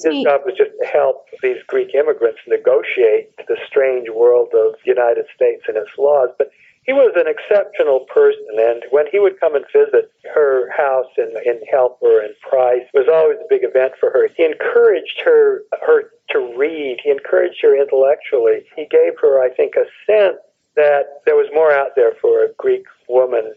His 0.03 0.25
job 0.25 0.43
was 0.47 0.55
just 0.57 0.71
to 0.81 0.87
help 0.87 1.27
these 1.43 1.59
Greek 1.67 1.95
immigrants 1.95 2.41
negotiate 2.49 3.37
the 3.47 3.57
strange 3.67 4.09
world 4.09 4.49
of 4.55 4.75
the 4.83 4.91
United 4.91 5.27
States 5.35 5.65
and 5.69 5.77
its 5.77 5.91
laws. 5.99 6.31
But 6.39 6.51
he 6.85 6.95
was 6.95 7.13
an 7.17 7.29
exceptional 7.29 8.01
person, 8.13 8.47
and 8.59 8.83
when 8.91 9.05
he 9.13 9.19
would 9.19 9.39
come 9.39 9.55
and 9.55 9.65
visit 9.73 10.11
her 10.35 10.71
house 10.71 11.13
in, 11.19 11.31
in 11.45 11.61
Helper 11.71 12.21
and 12.21 12.35
Price, 12.41 12.83
it 12.93 12.99
was 12.99 13.09
always 13.13 13.37
a 13.39 13.49
big 13.51 13.63
event 13.63 13.93
for 14.01 14.11
her. 14.11 14.29
He 14.35 14.45
encouraged 14.45 15.21
her 15.23 15.63
her 15.87 16.11
to 16.31 16.55
read. 16.57 17.01
He 17.05 17.11
encouraged 17.11 17.61
her 17.61 17.77
intellectually. 17.77 18.65
He 18.77 18.87
gave 18.91 19.13
her, 19.21 19.43
I 19.43 19.51
think, 19.51 19.75
a 19.77 19.85
sense 20.07 20.39
that 20.77 21.21
there 21.27 21.37
was 21.37 21.49
more 21.53 21.73
out 21.73 21.95
there 21.95 22.13
for 22.23 22.43
a 22.43 22.53
Greek 22.57 22.87
woman 23.07 23.53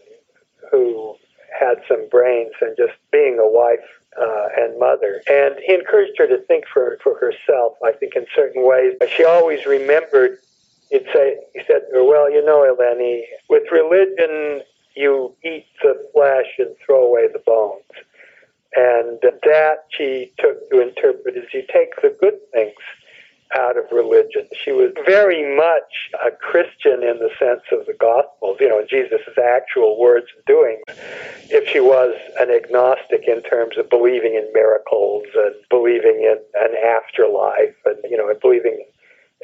who 0.74 1.16
had 1.58 1.78
some 1.88 2.08
brains 2.08 2.52
than 2.60 2.74
just 2.76 2.94
being 3.12 3.38
a 3.38 3.48
wife 3.48 3.78
uh, 4.20 4.48
and 4.56 4.78
mother. 4.78 5.22
And 5.30 5.54
he 5.64 5.74
encouraged 5.74 6.18
her 6.18 6.26
to 6.26 6.38
think 6.38 6.64
for, 6.72 6.98
for 7.02 7.18
herself, 7.18 7.74
I 7.84 7.92
think, 7.92 8.16
in 8.16 8.26
certain 8.34 8.66
ways. 8.66 8.94
She 9.16 9.24
always 9.24 9.64
remembered 9.66 10.38
he'd 10.90 11.06
say, 11.12 11.38
he 11.54 11.60
said 11.66 11.82
well, 11.92 12.30
you 12.30 12.44
know, 12.44 12.60
Eleni, 12.62 13.22
with 13.48 13.64
religion, 13.70 14.62
you 14.94 15.34
eat 15.44 15.66
the 15.82 16.08
flesh 16.12 16.46
and 16.58 16.74
throw 16.84 17.04
away 17.04 17.28
the 17.32 17.40
bones. 17.40 17.82
And 18.76 19.20
that 19.22 19.86
she 19.90 20.32
took 20.38 20.68
to 20.70 20.80
interpret 20.80 21.36
as 21.36 21.44
you 21.52 21.62
take 21.72 21.94
the 22.02 22.16
good 22.20 22.38
things 22.52 22.74
out 23.54 23.76
of 23.76 23.84
religion. 23.92 24.48
She 24.64 24.72
was 24.72 24.92
very 25.06 25.56
much 25.56 26.10
a 26.24 26.30
Christian 26.30 27.02
in 27.02 27.18
the 27.18 27.30
sense 27.38 27.62
of 27.72 27.86
the 27.86 27.94
Gospels, 27.94 28.58
you 28.60 28.68
know, 28.68 28.78
and 28.78 28.88
Jesus' 28.88 29.20
actual 29.38 29.98
words 29.98 30.26
and 30.34 30.44
doings. 30.44 30.82
If 31.50 31.68
she 31.68 31.80
was 31.80 32.14
an 32.38 32.50
agnostic 32.50 33.24
in 33.26 33.42
terms 33.42 33.78
of 33.78 33.88
believing 33.90 34.34
in 34.34 34.50
miracles 34.52 35.24
and 35.34 35.54
believing 35.70 36.22
in 36.22 36.38
an 36.60 36.74
afterlife 36.76 37.76
and, 37.84 37.96
you 38.10 38.16
know, 38.16 38.28
and 38.28 38.40
believing 38.40 38.84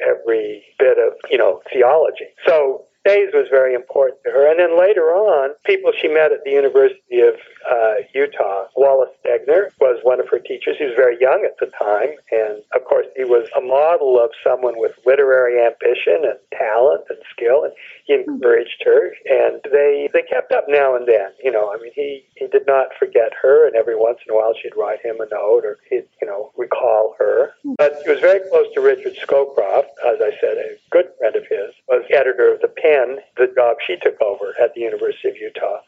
every 0.05 0.63
bit 0.79 0.97
of, 0.97 1.13
you 1.29 1.37
know, 1.37 1.61
theology. 1.71 2.27
So 2.45 2.85
Staes 3.01 3.33
was 3.33 3.47
very 3.49 3.73
important 3.73 4.19
to 4.23 4.31
her. 4.31 4.49
And 4.49 4.59
then 4.59 4.79
later 4.79 5.09
on, 5.09 5.55
people 5.65 5.91
she 5.99 6.07
met 6.07 6.31
at 6.31 6.43
the 6.43 6.51
University 6.51 7.21
of 7.21 7.35
uh, 7.69 7.93
Utah, 8.13 8.65
Wallace 8.75 9.09
Stegner 9.25 9.69
was 9.79 9.99
one 10.03 10.19
of 10.19 10.29
her 10.29 10.39
teachers. 10.39 10.77
He 10.77 10.85
was 10.85 10.93
very 10.95 11.17
young 11.19 11.43
at 11.45 11.57
the 11.59 11.71
time. 11.77 12.15
And 12.31 12.61
of 12.75 12.85
course, 12.85 13.07
he 13.15 13.23
was 13.23 13.49
a 13.57 13.61
model 13.61 14.19
of 14.19 14.29
someone 14.43 14.75
with 14.77 14.93
literary 15.05 15.59
ambition 15.65 16.21
and 16.23 16.37
talent 16.53 17.05
and 17.09 17.19
skill. 17.31 17.63
And 17.63 17.73
encouraged 18.13 18.83
her. 18.85 19.13
And 19.29 19.61
they, 19.71 20.09
they 20.13 20.23
kept 20.23 20.51
up 20.51 20.65
now 20.67 20.95
and 20.95 21.07
then. 21.07 21.31
You 21.43 21.51
know, 21.51 21.71
I 21.73 21.81
mean, 21.81 21.91
he, 21.95 22.23
he 22.35 22.47
did 22.47 22.65
not 22.67 22.87
forget 22.97 23.31
her. 23.41 23.67
And 23.67 23.75
every 23.75 23.95
once 23.95 24.19
in 24.27 24.33
a 24.33 24.37
while, 24.37 24.53
she'd 24.61 24.75
write 24.77 25.01
him 25.03 25.17
a 25.19 25.27
note 25.31 25.65
or 25.65 25.77
he'd, 25.89 26.05
you 26.21 26.27
know, 26.27 26.51
recall 26.57 27.15
her. 27.19 27.53
But 27.77 28.01
he 28.03 28.11
was 28.11 28.19
very 28.19 28.47
close 28.49 28.67
to 28.73 28.81
Richard 28.81 29.15
Scowcroft, 29.15 29.91
as 30.05 30.21
I 30.21 30.31
said, 30.39 30.57
a 30.57 30.77
good 30.89 31.09
friend 31.17 31.35
of 31.35 31.43
his, 31.43 31.73
was 31.87 32.03
editor 32.11 32.53
of 32.53 32.61
the 32.61 32.67
Pen 32.67 33.19
the 33.37 33.51
job 33.55 33.77
she 33.85 33.97
took 33.97 34.19
over 34.21 34.53
at 34.61 34.73
the 34.73 34.81
University 34.81 35.29
of 35.29 35.37
Utah. 35.37 35.81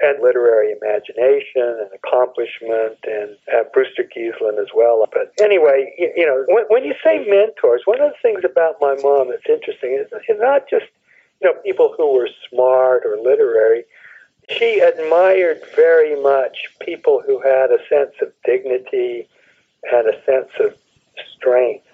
And 0.00 0.20
literary 0.20 0.72
imagination 0.72 1.78
and 1.78 1.90
accomplishment, 1.94 2.98
and 3.04 3.36
uh, 3.54 3.62
Brewster 3.72 4.02
Ghiselin 4.02 4.58
as 4.58 4.68
well. 4.74 5.06
But 5.12 5.32
anyway, 5.40 5.94
you, 5.96 6.10
you 6.16 6.26
know, 6.26 6.44
when, 6.48 6.64
when 6.70 6.82
you 6.82 6.94
say 7.04 7.24
mentors, 7.28 7.82
one 7.84 8.00
of 8.00 8.10
the 8.10 8.16
things 8.20 8.40
about 8.42 8.80
my 8.80 8.96
mom 9.00 9.28
that's 9.28 9.46
interesting 9.48 9.94
is, 10.00 10.10
is 10.28 10.40
not 10.40 10.68
just 10.68 10.86
you 11.42 11.48
know 11.48 11.60
people 11.62 11.94
who 11.96 12.14
were 12.14 12.28
smart 12.48 13.02
or 13.04 13.18
literary. 13.20 13.84
She 14.48 14.80
admired 14.80 15.60
very 15.74 16.20
much 16.20 16.56
people 16.80 17.22
who 17.24 17.40
had 17.40 17.70
a 17.70 17.78
sense 17.88 18.14
of 18.20 18.32
dignity 18.44 19.28
and 19.90 20.08
a 20.08 20.24
sense 20.24 20.50
of 20.60 20.74
strength. 21.36 21.86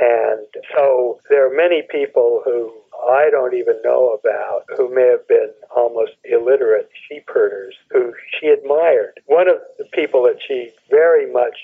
And 0.00 0.46
so 0.74 1.20
there 1.28 1.46
are 1.46 1.56
many 1.56 1.82
people 1.82 2.42
who 2.44 2.72
I 3.08 3.30
don't 3.30 3.54
even 3.54 3.80
know 3.82 4.18
about 4.18 4.64
who 4.76 4.92
may 4.94 5.06
have 5.08 5.26
been 5.28 5.52
almost 5.74 6.12
illiterate 6.24 6.90
sheep 7.08 7.24
herders 7.28 7.74
who 7.90 8.12
she 8.38 8.48
admired. 8.48 9.20
One 9.26 9.48
of 9.48 9.58
the 9.78 9.84
people 9.92 10.22
that 10.24 10.40
she 10.46 10.72
very 10.90 11.30
much 11.30 11.56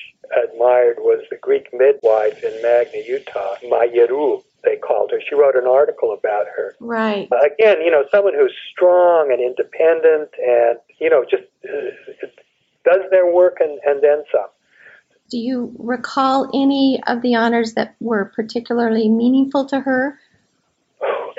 admired 0.42 0.96
was 0.98 1.24
the 1.30 1.36
Greek 1.36 1.68
midwife 1.72 2.42
in 2.42 2.62
Magna, 2.62 3.02
Utah, 3.06 3.56
Magerou, 3.64 4.42
they 4.64 4.76
called 4.76 5.10
her. 5.10 5.20
She 5.28 5.34
wrote 5.34 5.56
an 5.56 5.66
article 5.66 6.12
about 6.12 6.46
her. 6.56 6.74
Right. 6.80 7.28
Uh, 7.30 7.36
again, 7.44 7.82
you 7.82 7.90
know, 7.90 8.04
someone 8.10 8.34
who's 8.34 8.54
strong 8.72 9.30
and 9.32 9.40
independent 9.40 10.30
and, 10.44 10.78
you 10.98 11.10
know, 11.10 11.24
just 11.28 11.44
uh, 11.64 12.26
does 12.84 13.00
their 13.10 13.32
work 13.32 13.58
and, 13.60 13.78
and 13.84 14.02
then 14.02 14.24
some. 14.32 14.48
Do 15.30 15.38
you 15.38 15.74
recall 15.78 16.50
any 16.54 17.02
of 17.06 17.22
the 17.22 17.34
honors 17.34 17.74
that 17.74 17.96
were 18.00 18.26
particularly 18.36 19.08
meaningful 19.08 19.64
to 19.66 19.80
her? 19.80 20.18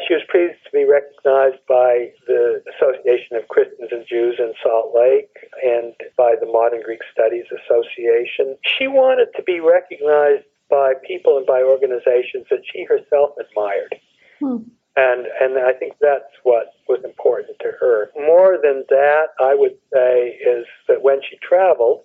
She 0.07 0.13
was 0.13 0.23
pleased 0.29 0.57
to 0.65 0.71
be 0.71 0.85
recognized 0.85 1.65
by 1.67 2.11
the 2.27 2.61
Association 2.75 3.37
of 3.37 3.47
Christians 3.47 3.89
and 3.91 4.05
Jews 4.07 4.35
in 4.37 4.53
Salt 4.61 4.93
Lake 4.95 5.33
and 5.63 5.93
by 6.17 6.35
the 6.39 6.45
Modern 6.45 6.81
Greek 6.83 6.99
Studies 7.11 7.45
Association. 7.49 8.57
She 8.77 8.87
wanted 8.87 9.29
to 9.35 9.43
be 9.43 9.59
recognized 9.59 10.45
by 10.75 10.93
people 11.07 11.37
and 11.37 11.45
by 11.45 11.61
organizations 11.61 12.45
that 12.49 12.61
she 12.71 12.83
herself 12.83 13.31
admired. 13.39 13.95
Hmm. 14.39 14.57
And 14.97 15.27
and 15.41 15.57
I 15.57 15.73
think 15.73 15.93
that's 16.01 16.33
what 16.43 16.73
was 16.87 17.03
important 17.03 17.57
to 17.59 17.71
her. 17.79 18.11
More 18.15 18.57
than 18.61 18.83
that, 18.89 19.27
I 19.39 19.55
would 19.55 19.77
say 19.93 20.37
is 20.45 20.65
that 20.87 21.01
when 21.01 21.19
she 21.29 21.37
traveled 21.37 22.03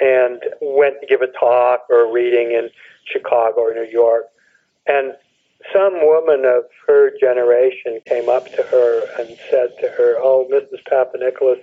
and 0.00 0.40
went 0.60 1.00
to 1.00 1.06
give 1.06 1.22
a 1.22 1.32
talk 1.38 1.86
or 1.88 2.08
a 2.08 2.12
reading 2.12 2.52
in 2.52 2.70
Chicago 3.12 3.60
or 3.62 3.74
New 3.74 3.90
York, 3.90 4.26
and 4.86 5.14
some 5.74 5.94
woman 6.06 6.44
of 6.44 6.64
her 6.86 7.12
generation 7.18 8.00
came 8.06 8.28
up 8.28 8.46
to 8.54 8.62
her 8.62 9.02
and 9.18 9.36
said 9.50 9.70
to 9.80 9.88
her, 9.88 10.16
"Oh, 10.18 10.46
Mrs. 10.50 10.84
Papadopoulos, 10.88 11.62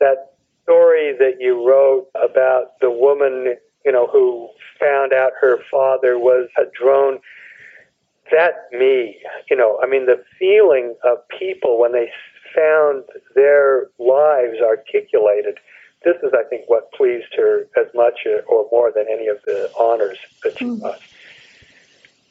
that 0.00 0.32
story 0.64 1.16
that 1.18 1.36
you 1.40 1.66
wrote 1.66 2.08
about 2.14 2.78
the 2.80 2.90
woman, 2.90 3.56
you 3.84 3.92
know, 3.92 4.06
who 4.06 4.48
found 4.78 5.12
out 5.12 5.32
her 5.40 5.58
father 5.70 6.18
was 6.18 6.48
a 6.56 6.64
drone." 6.78 7.20
That 8.30 8.68
me, 8.72 9.18
you 9.48 9.56
know, 9.56 9.80
I 9.82 9.86
mean, 9.86 10.04
the 10.04 10.22
feeling 10.38 10.94
of 11.02 11.26
people 11.28 11.78
when 11.78 11.92
they 11.92 12.10
found 12.54 13.04
their 13.34 13.88
lives 13.98 14.58
articulated. 14.60 15.58
This 16.04 16.16
is, 16.22 16.32
I 16.32 16.44
think, 16.44 16.68
what 16.68 16.92
pleased 16.92 17.34
her 17.36 17.66
as 17.76 17.86
much 17.94 18.20
or 18.46 18.66
more 18.70 18.92
than 18.94 19.06
any 19.10 19.26
of 19.26 19.38
the 19.46 19.70
honors 19.78 20.18
that 20.44 20.58
she 20.58 20.64
mm. 20.64 20.98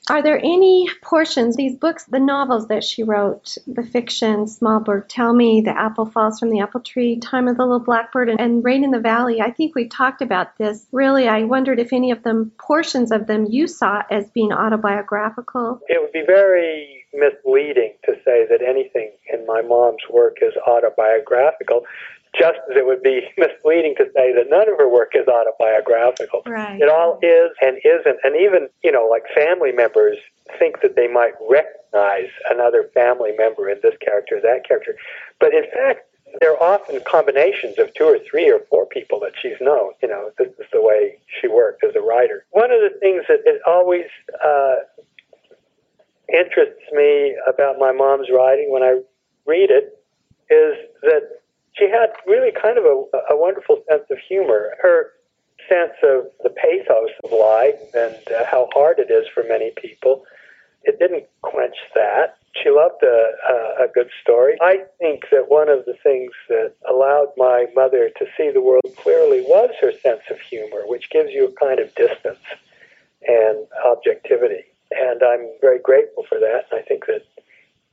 Are 0.10 0.24
there 0.24 0.38
any 0.38 0.88
portions, 1.02 1.58
these 1.58 1.76
books, 1.76 2.06
the 2.06 2.20
novels 2.20 2.70
that 2.70 2.84
she 2.84 3.04
wrote, 3.04 3.58
the 3.67 3.84
fiction, 3.84 4.48
Small 4.48 4.80
Bird 4.80 5.10
Tell 5.10 5.34
Me, 5.34 5.60
The 5.60 5.78
Apple 5.78 6.06
Falls 6.06 6.39
from 6.39 6.50
the 6.50 6.62
Apple 6.62 6.80
Tree, 6.80 7.20
Time 7.20 7.50
of 7.50 7.58
the 7.58 7.63
Little 7.63 7.80
Blackbird, 7.80 8.30
and, 8.30 8.39
and 8.39 8.63
Rain 8.63 8.86
in 8.86 8.91
the 8.91 9.02
Valley? 9.02 9.41
I 9.41 9.52
think 9.52 9.76
we 9.76 9.89
talked 9.89 10.22
about 10.22 10.58
this. 10.58 10.86
Really, 10.93 11.28
I 11.28 11.43
wondered 11.43 11.80
if 11.80 11.91
any 11.91 12.12
of 12.12 12.24
them, 12.24 12.54
portions 12.58 13.12
of 13.12 13.28
them, 13.28 13.48
you 13.50 13.67
saw 13.67 14.02
as 14.10 14.30
being 14.30 14.54
autobiographical. 14.54 15.82
It 15.89 16.02
would 16.02 16.13
be 16.13 16.24
very 16.26 17.06
misleading 17.13 17.93
to 18.06 18.13
say 18.24 18.46
that 18.50 18.62
anything 18.65 19.12
in 19.34 19.46
my 19.46 19.62
mom's 19.62 20.04
work 20.10 20.38
is 20.41 20.54
autobiographical 20.67 21.82
just 22.34 22.60
as 22.70 22.78
it 22.78 22.86
would 22.86 23.04
be 23.04 23.28
misleading 23.38 23.96
to 23.98 24.06
say 24.16 24.34
that 24.34 24.50
none 24.50 24.70
of 24.70 24.78
her 24.78 24.90
work 24.90 25.12
is 25.16 25.28
autobiographical. 25.28 26.44
Right. 26.46 26.82
It 26.82 26.90
all 26.90 27.20
is 27.22 27.52
and 27.62 27.78
isn't. 27.84 28.20
And 28.24 28.36
even, 28.36 28.70
you 28.84 28.92
know, 28.92 29.08
like 29.10 29.24
family 29.36 29.72
members 29.72 30.18
think 30.60 30.82
that 30.82 30.96
they 30.96 31.08
might 31.08 31.34
recognize 31.50 32.30
another 32.50 32.90
family 32.94 33.32
member 33.38 33.70
in 33.70 33.80
this 33.82 33.96
character, 34.04 34.40
that 34.42 34.68
character. 34.68 34.96
But 35.40 35.54
in 35.54 35.63
fact, 35.74 36.02
they're 36.42 36.62
often 36.62 37.00
combinations 37.06 37.80
of 37.80 37.94
two 37.94 38.04
or 38.04 38.20
three 38.20 38.52
or 38.52 38.60
four 38.70 38.86
people 38.86 39.20
that 39.22 39.34
she's 39.42 39.60
known. 39.62 39.94
You 40.02 40.10
know, 40.10 40.32
this 40.38 40.50
is 40.60 40.66
the 40.72 40.82
way 40.82 41.18
she 41.40 41.48
worked 41.48 41.84
as 41.84 41.96
a 41.96 42.02
writer. 42.02 42.46
One 42.52 42.72
of 42.72 42.82
the 42.82 42.98
things 43.00 43.24
that 43.28 43.40
it 43.46 43.62
always 43.66 44.06
uh, 44.44 44.76
interests 46.32 46.84
me 46.92 47.36
about 47.48 47.80
my 47.80 47.92
mom's 47.92 48.28
writing 48.30 48.72
when 48.72 48.84
I 48.84 49.00
read 49.46 49.72
it 49.72 50.04
is 50.50 50.76
that 51.02 51.40
she 51.78 51.90
had 51.90 52.10
really 52.26 52.52
kind 52.52 52.78
of 52.78 52.86
a, 52.86 53.34
a 53.34 53.38
wonderful 53.38 53.84
sense 53.90 54.04
of 54.10 54.18
humor. 54.28 54.76
Her 54.82 55.12
sense 55.70 55.94
of 56.04 56.28
the 56.44 56.50
pathos 56.50 57.12
of 57.24 57.32
life 57.32 57.80
and 57.94 58.16
uh, 58.34 58.46
how 58.50 58.70
hard 58.74 59.00
it 59.00 59.12
is 59.12 59.28
for 59.34 59.44
many 59.44 59.72
people, 59.76 60.24
it 60.84 61.00
didn't 61.00 61.26
quench 61.42 61.76
that. 61.94 62.38
She 62.63 62.70
loved 62.70 63.04
a, 63.04 63.32
a, 63.50 63.86
a 63.86 63.88
good 63.94 64.10
story. 64.22 64.58
I 64.62 64.86
think 65.00 65.26
that 65.32 65.50
one 65.50 65.70
of 65.70 65.86
the 65.86 65.96
things 66.02 66.32
that 66.50 66.74
allowed 66.90 67.28
my 67.38 67.66
mother 67.76 68.10
to 68.18 68.26
see 68.36 68.50
the 68.52 68.62
world 68.62 68.96
clearly 68.98 69.42
was 69.42 69.70
her 69.82 69.92
sense 69.92 70.22
of 70.32 70.40
humor, 70.40 70.84
which 70.86 71.10
gives 71.10 71.32
you 71.32 71.48
a 71.48 71.66
kind 71.66 71.80
of 71.80 71.94
distance 71.96 72.44
and 73.28 73.68
objectivity. 73.86 74.63
And 74.92 75.22
I'm 75.22 75.50
very 75.62 75.80
grateful 75.80 76.26
for 76.28 76.40
that. 76.40 76.66
And 76.72 76.80
I 76.80 76.84
think 76.84 77.06
that 77.08 77.26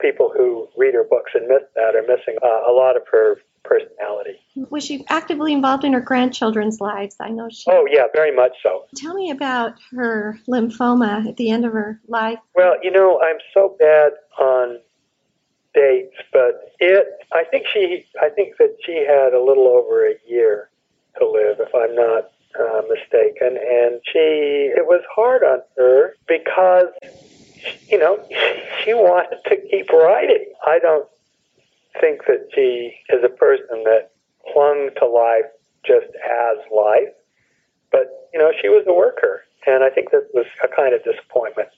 people 0.01 0.33
who 0.35 0.69
read 0.77 0.95
her 0.95 1.05
books 1.05 1.33
and 1.35 1.49
miss 1.49 1.63
that 1.75 1.97
are 1.97 2.03
missing 2.03 2.37
uh, 2.43 2.71
a 2.71 2.73
lot 2.73 2.97
of 2.97 3.03
her 3.11 3.39
personality. 3.65 4.39
Was 4.71 4.85
she 4.85 5.05
actively 5.09 5.53
involved 5.53 5.85
in 5.85 5.93
her 5.93 6.01
grandchildren's 6.01 6.81
lives? 6.81 7.17
I 7.19 7.31
know 7.31 7.49
she. 7.51 7.65
Oh 7.69 7.87
yeah, 7.91 8.05
very 8.15 8.35
much 8.35 8.53
so. 8.63 8.85
Tell 8.95 9.15
me 9.15 9.31
about 9.31 9.75
her 9.91 10.39
lymphoma 10.47 11.27
at 11.27 11.37
the 11.37 11.51
end 11.51 11.65
of 11.65 11.73
her 11.73 12.01
life. 12.07 12.39
Well, 12.55 12.77
you 12.83 12.91
know, 12.91 13.21
I'm 13.21 13.39
so 13.53 13.77
bad 13.79 14.13
on 14.39 14.79
dates, 15.75 16.17
but 16.33 16.73
it. 16.79 17.09
I 17.33 17.45
think 17.45 17.67
she. 17.73 18.07
I 18.21 18.29
think 18.29 18.57
that 18.59 18.77
she 18.85 19.05
had 19.07 19.35
a 19.35 19.43
little 19.43 19.67
over 19.67 20.07
a 20.07 20.15
year 20.27 20.71
to 21.19 21.29
live, 21.29 21.59
if 21.61 21.75
I'm 21.75 21.95
not 21.95 22.31
uh, 22.61 22.83
mistaken, 22.89 23.57
and 23.57 24.01
she. 24.05 24.71
It 24.77 24.87
was 24.87 25.03
hard 25.15 25.43
on 25.43 25.61
her 25.77 26.15
because. 26.29 26.89
You 27.89 27.99
know, 27.99 28.23
she 28.85 28.93
wanted 28.93 29.39
to 29.47 29.57
keep 29.71 29.89
writing. 29.89 30.53
I 30.67 30.79
don't 30.81 31.09
think 32.01 32.27
that 32.27 32.49
she 32.55 32.95
is 33.09 33.23
a 33.25 33.29
person 33.29 33.85
that 33.85 34.11
clung 34.53 34.91
to 34.99 35.07
life 35.07 35.51
just 35.87 36.07
as 36.07 36.57
life. 36.75 37.15
But, 37.91 38.29
you 38.33 38.39
know, 38.39 38.53
she 38.61 38.69
was 38.69 38.85
a 38.87 38.93
worker. 38.93 39.45
And 39.67 39.83
I 39.85 39.91
think 39.91 40.11
that 40.11 40.29
was 40.35 40.47
a 40.63 40.69
kind 40.69 40.95
of 40.95 41.03
disappointment 41.05 41.69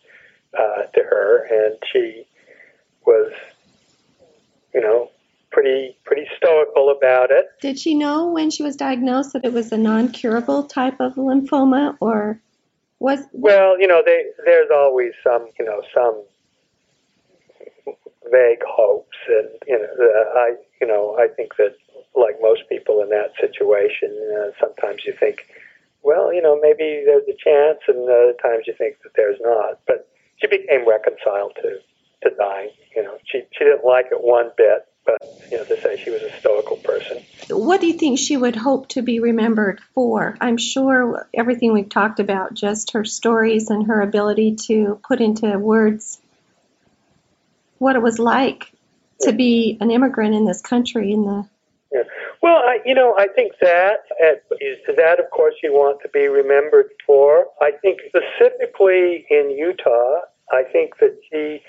uh, 0.59 0.85
to 0.95 1.01
her. 1.03 1.47
And 1.51 1.77
she 1.93 2.27
was, 3.05 3.33
you 4.75 4.81
know, 4.81 5.11
pretty 5.53 5.97
pretty 6.05 6.27
stoical 6.37 6.91
about 6.91 7.31
it. 7.31 7.47
Did 7.63 7.79
she 7.79 7.95
know 7.95 8.27
when 8.31 8.51
she 8.51 8.63
was 8.63 8.77
diagnosed 8.77 9.33
that 9.33 9.45
it 9.45 9.53
was 9.53 9.73
a 9.73 9.79
non-curable 9.79 10.65
type 10.65 11.01
of 11.01 11.15
lymphoma, 11.15 11.97
or 12.01 12.41
was? 12.99 13.21
Well, 13.33 13.81
you 13.81 13.87
know, 13.87 14.03
they, 14.05 14.25
there's 14.45 14.71
always 14.75 15.13
some, 15.23 15.49
you 15.59 15.65
know, 15.65 15.83
some 15.95 16.25
vague 18.37 18.63
hopes, 18.67 19.17
and 19.29 19.49
you 19.67 19.79
know, 19.79 19.89
uh, 20.01 20.39
I 20.39 20.57
you 20.81 20.87
know 20.87 21.17
I 21.19 21.29
think 21.29 21.57
that 21.57 21.77
like 22.15 22.37
most 22.41 22.63
people 22.69 23.03
in 23.03 23.09
that 23.11 23.33
situation, 23.41 24.11
uh, 24.37 24.51
sometimes 24.61 25.03
you 25.07 25.15
think, 25.19 25.47
well, 26.03 26.33
you 26.33 26.43
know, 26.43 26.59
maybe 26.61 27.05
there's 27.05 27.29
a 27.29 27.37
chance, 27.37 27.81
and 27.89 27.99
other 28.05 28.35
times 28.43 28.65
you 28.67 28.75
think 28.77 28.97
that 29.03 29.13
there's 29.17 29.39
not. 29.41 29.81
But 29.87 30.09
she 30.37 30.47
became 30.47 30.89
reconciled 30.89 31.53
to 31.63 31.81
to 32.23 32.37
dying. 32.37 32.71
You 32.95 33.05
know, 33.05 33.19
she 33.25 33.43
she 33.57 33.65
didn't 33.65 33.85
like 33.85 34.07
it 34.11 34.21
one 34.23 34.51
bit, 34.57 34.87
but 35.05 35.19
you 35.51 35.59
know, 35.59 35.65
to 35.65 35.81
say 35.81 35.97
she 35.97 36.11
was 36.11 36.23
a 36.23 36.33
stoical 36.39 36.77
person. 36.77 37.23
What 37.49 37.81
do 37.81 37.87
you 37.87 37.95
think 37.95 38.19
she 38.19 38.37
would 38.37 38.57
hope 38.57 38.89
to 38.89 39.03
be 39.03 39.21
remembered 39.21 39.81
for? 39.95 40.37
I'm 40.41 40.57
sure 40.57 41.29
everything 41.33 41.73
we've 41.73 41.89
talked 41.89 42.21
about, 42.21 42.55
just 42.55 42.93
her 42.93 43.05
stories 43.05 43.71
and 43.71 43.87
her 43.87 44.01
ability 44.01 44.57
to 44.67 45.01
put 45.07 45.21
into 45.21 45.59
words 45.59 46.21
what 47.79 47.97
it 47.97 48.03
was 48.03 48.19
like 48.19 48.73
to 49.21 49.33
be 49.33 49.79
an 49.81 49.91
immigrant 49.91 50.35
in 50.35 50.45
this 50.45 50.61
country 50.61 51.13
in 51.13 51.25
the 51.25 51.49
yeah. 51.93 52.03
Well, 52.43 52.57
I, 52.57 52.81
you 52.85 52.95
know, 52.95 53.15
I 53.17 53.29
think 53.29 53.53
that 53.61 54.01
is 54.61 54.79
that, 54.97 55.21
of 55.21 55.31
course, 55.31 55.55
you 55.63 55.73
want 55.73 56.01
to 56.03 56.09
be 56.09 56.27
remembered 56.27 56.91
for. 57.07 57.47
I 57.61 57.73
think 57.81 58.01
specifically 58.09 59.25
in 59.31 59.51
Utah, 59.51 60.21
I 60.53 60.65
think 60.65 60.99
that 60.99 61.17
she 61.31 61.63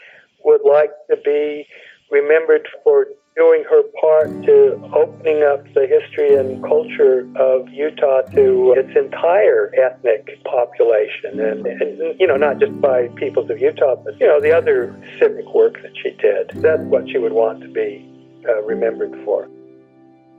would 0.43 0.61
like 0.65 0.91
to 1.09 1.17
be 1.23 1.67
remembered 2.11 2.67
for 2.83 3.07
doing 3.37 3.63
her 3.69 3.83
part 4.01 4.29
to 4.43 4.73
opening 4.95 5.43
up 5.43 5.63
the 5.75 5.85
history 5.85 6.35
and 6.35 6.61
culture 6.63 7.19
of 7.35 7.69
Utah 7.69 8.21
to 8.33 8.73
its 8.75 8.97
entire 8.97 9.71
ethnic 9.75 10.43
population. 10.43 11.39
And, 11.39 11.67
and, 11.67 12.19
you 12.19 12.25
know, 12.25 12.35
not 12.35 12.59
just 12.59 12.81
by 12.81 13.09
peoples 13.09 13.49
of 13.51 13.59
Utah, 13.59 13.95
but, 13.95 14.19
you 14.19 14.27
know, 14.27 14.41
the 14.41 14.51
other 14.51 14.95
civic 15.19 15.45
work 15.53 15.81
that 15.83 15.91
she 16.01 16.11
did. 16.11 16.49
That's 16.55 16.81
what 16.83 17.07
she 17.09 17.19
would 17.19 17.33
want 17.33 17.61
to 17.61 17.67
be 17.67 18.09
uh, 18.49 18.63
remembered 18.63 19.13
for. 19.23 19.47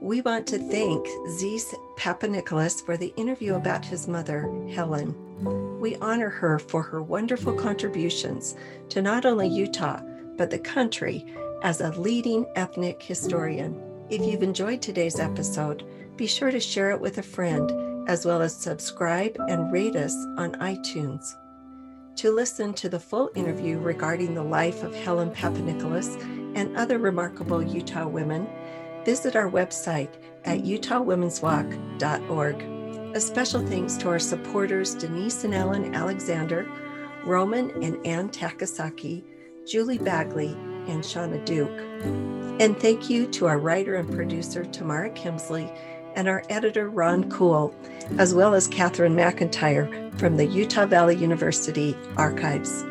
We 0.00 0.20
want 0.20 0.46
to 0.48 0.58
thank 0.58 1.06
Zeese 1.38 1.74
Papanikolas 1.96 2.84
for 2.84 2.96
the 2.96 3.12
interview 3.16 3.54
about 3.54 3.84
his 3.84 4.08
mother, 4.08 4.50
Helen. 4.72 5.80
We 5.80 5.96
honor 5.96 6.30
her 6.30 6.58
for 6.58 6.82
her 6.82 7.02
wonderful 7.02 7.52
contributions 7.52 8.56
to 8.90 9.02
not 9.02 9.24
only 9.24 9.48
Utah, 9.48 10.00
but 10.36 10.50
the 10.50 10.58
country 10.58 11.24
as 11.62 11.80
a 11.80 11.90
leading 11.92 12.46
ethnic 12.56 13.02
historian. 13.02 13.80
If 14.10 14.22
you've 14.22 14.42
enjoyed 14.42 14.80
today's 14.80 15.18
episode, 15.18 15.84
be 16.16 16.26
sure 16.26 16.50
to 16.50 16.60
share 16.60 16.90
it 16.90 17.00
with 17.00 17.18
a 17.18 17.22
friend, 17.22 18.08
as 18.08 18.24
well 18.24 18.40
as 18.40 18.56
subscribe 18.56 19.36
and 19.48 19.72
rate 19.72 19.96
us 19.96 20.14
on 20.36 20.52
iTunes. 20.60 21.36
To 22.16 22.32
listen 22.32 22.74
to 22.74 22.88
the 22.88 22.98
full 22.98 23.30
interview 23.36 23.78
regarding 23.78 24.34
the 24.34 24.42
life 24.42 24.82
of 24.82 24.94
Helen 24.94 25.30
Papanikolas 25.30 26.20
and 26.56 26.76
other 26.76 26.98
remarkable 26.98 27.62
Utah 27.62 28.08
women, 28.08 28.48
visit 29.04 29.36
our 29.36 29.48
website 29.50 30.14
at 30.44 30.64
utahwomenswalk.org. 30.64 32.62
A 33.14 33.20
special 33.20 33.64
thanks 33.66 33.96
to 33.98 34.08
our 34.08 34.18
supporters 34.18 34.94
Denise 34.94 35.44
and 35.44 35.54
Ellen 35.54 35.94
Alexander, 35.94 36.68
Roman 37.24 37.70
and 37.82 38.04
Ann 38.06 38.28
Takasaki, 38.30 39.22
Julie 39.66 39.98
Bagley, 39.98 40.56
and 40.88 41.02
Shauna 41.02 41.44
Duke. 41.44 41.80
And 42.60 42.78
thank 42.78 43.08
you 43.08 43.26
to 43.28 43.46
our 43.46 43.58
writer 43.58 43.94
and 43.94 44.12
producer, 44.12 44.64
Tamara 44.64 45.10
Kimsley, 45.10 45.70
and 46.16 46.28
our 46.28 46.42
editor, 46.48 46.90
Ron 46.90 47.30
Cool, 47.30 47.74
as 48.18 48.34
well 48.34 48.54
as 48.54 48.66
Catherine 48.66 49.14
McIntyre 49.14 50.18
from 50.18 50.36
the 50.36 50.46
Utah 50.46 50.86
Valley 50.86 51.16
University 51.16 51.96
Archives. 52.16 52.84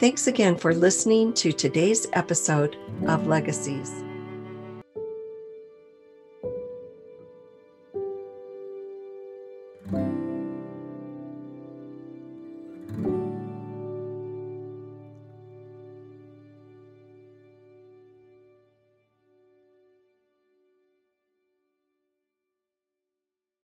Thanks 0.00 0.26
again 0.26 0.56
for 0.56 0.74
listening 0.74 1.32
to 1.34 1.52
today's 1.52 2.06
episode 2.14 2.76
of 3.06 3.26
Legacies. 3.26 3.92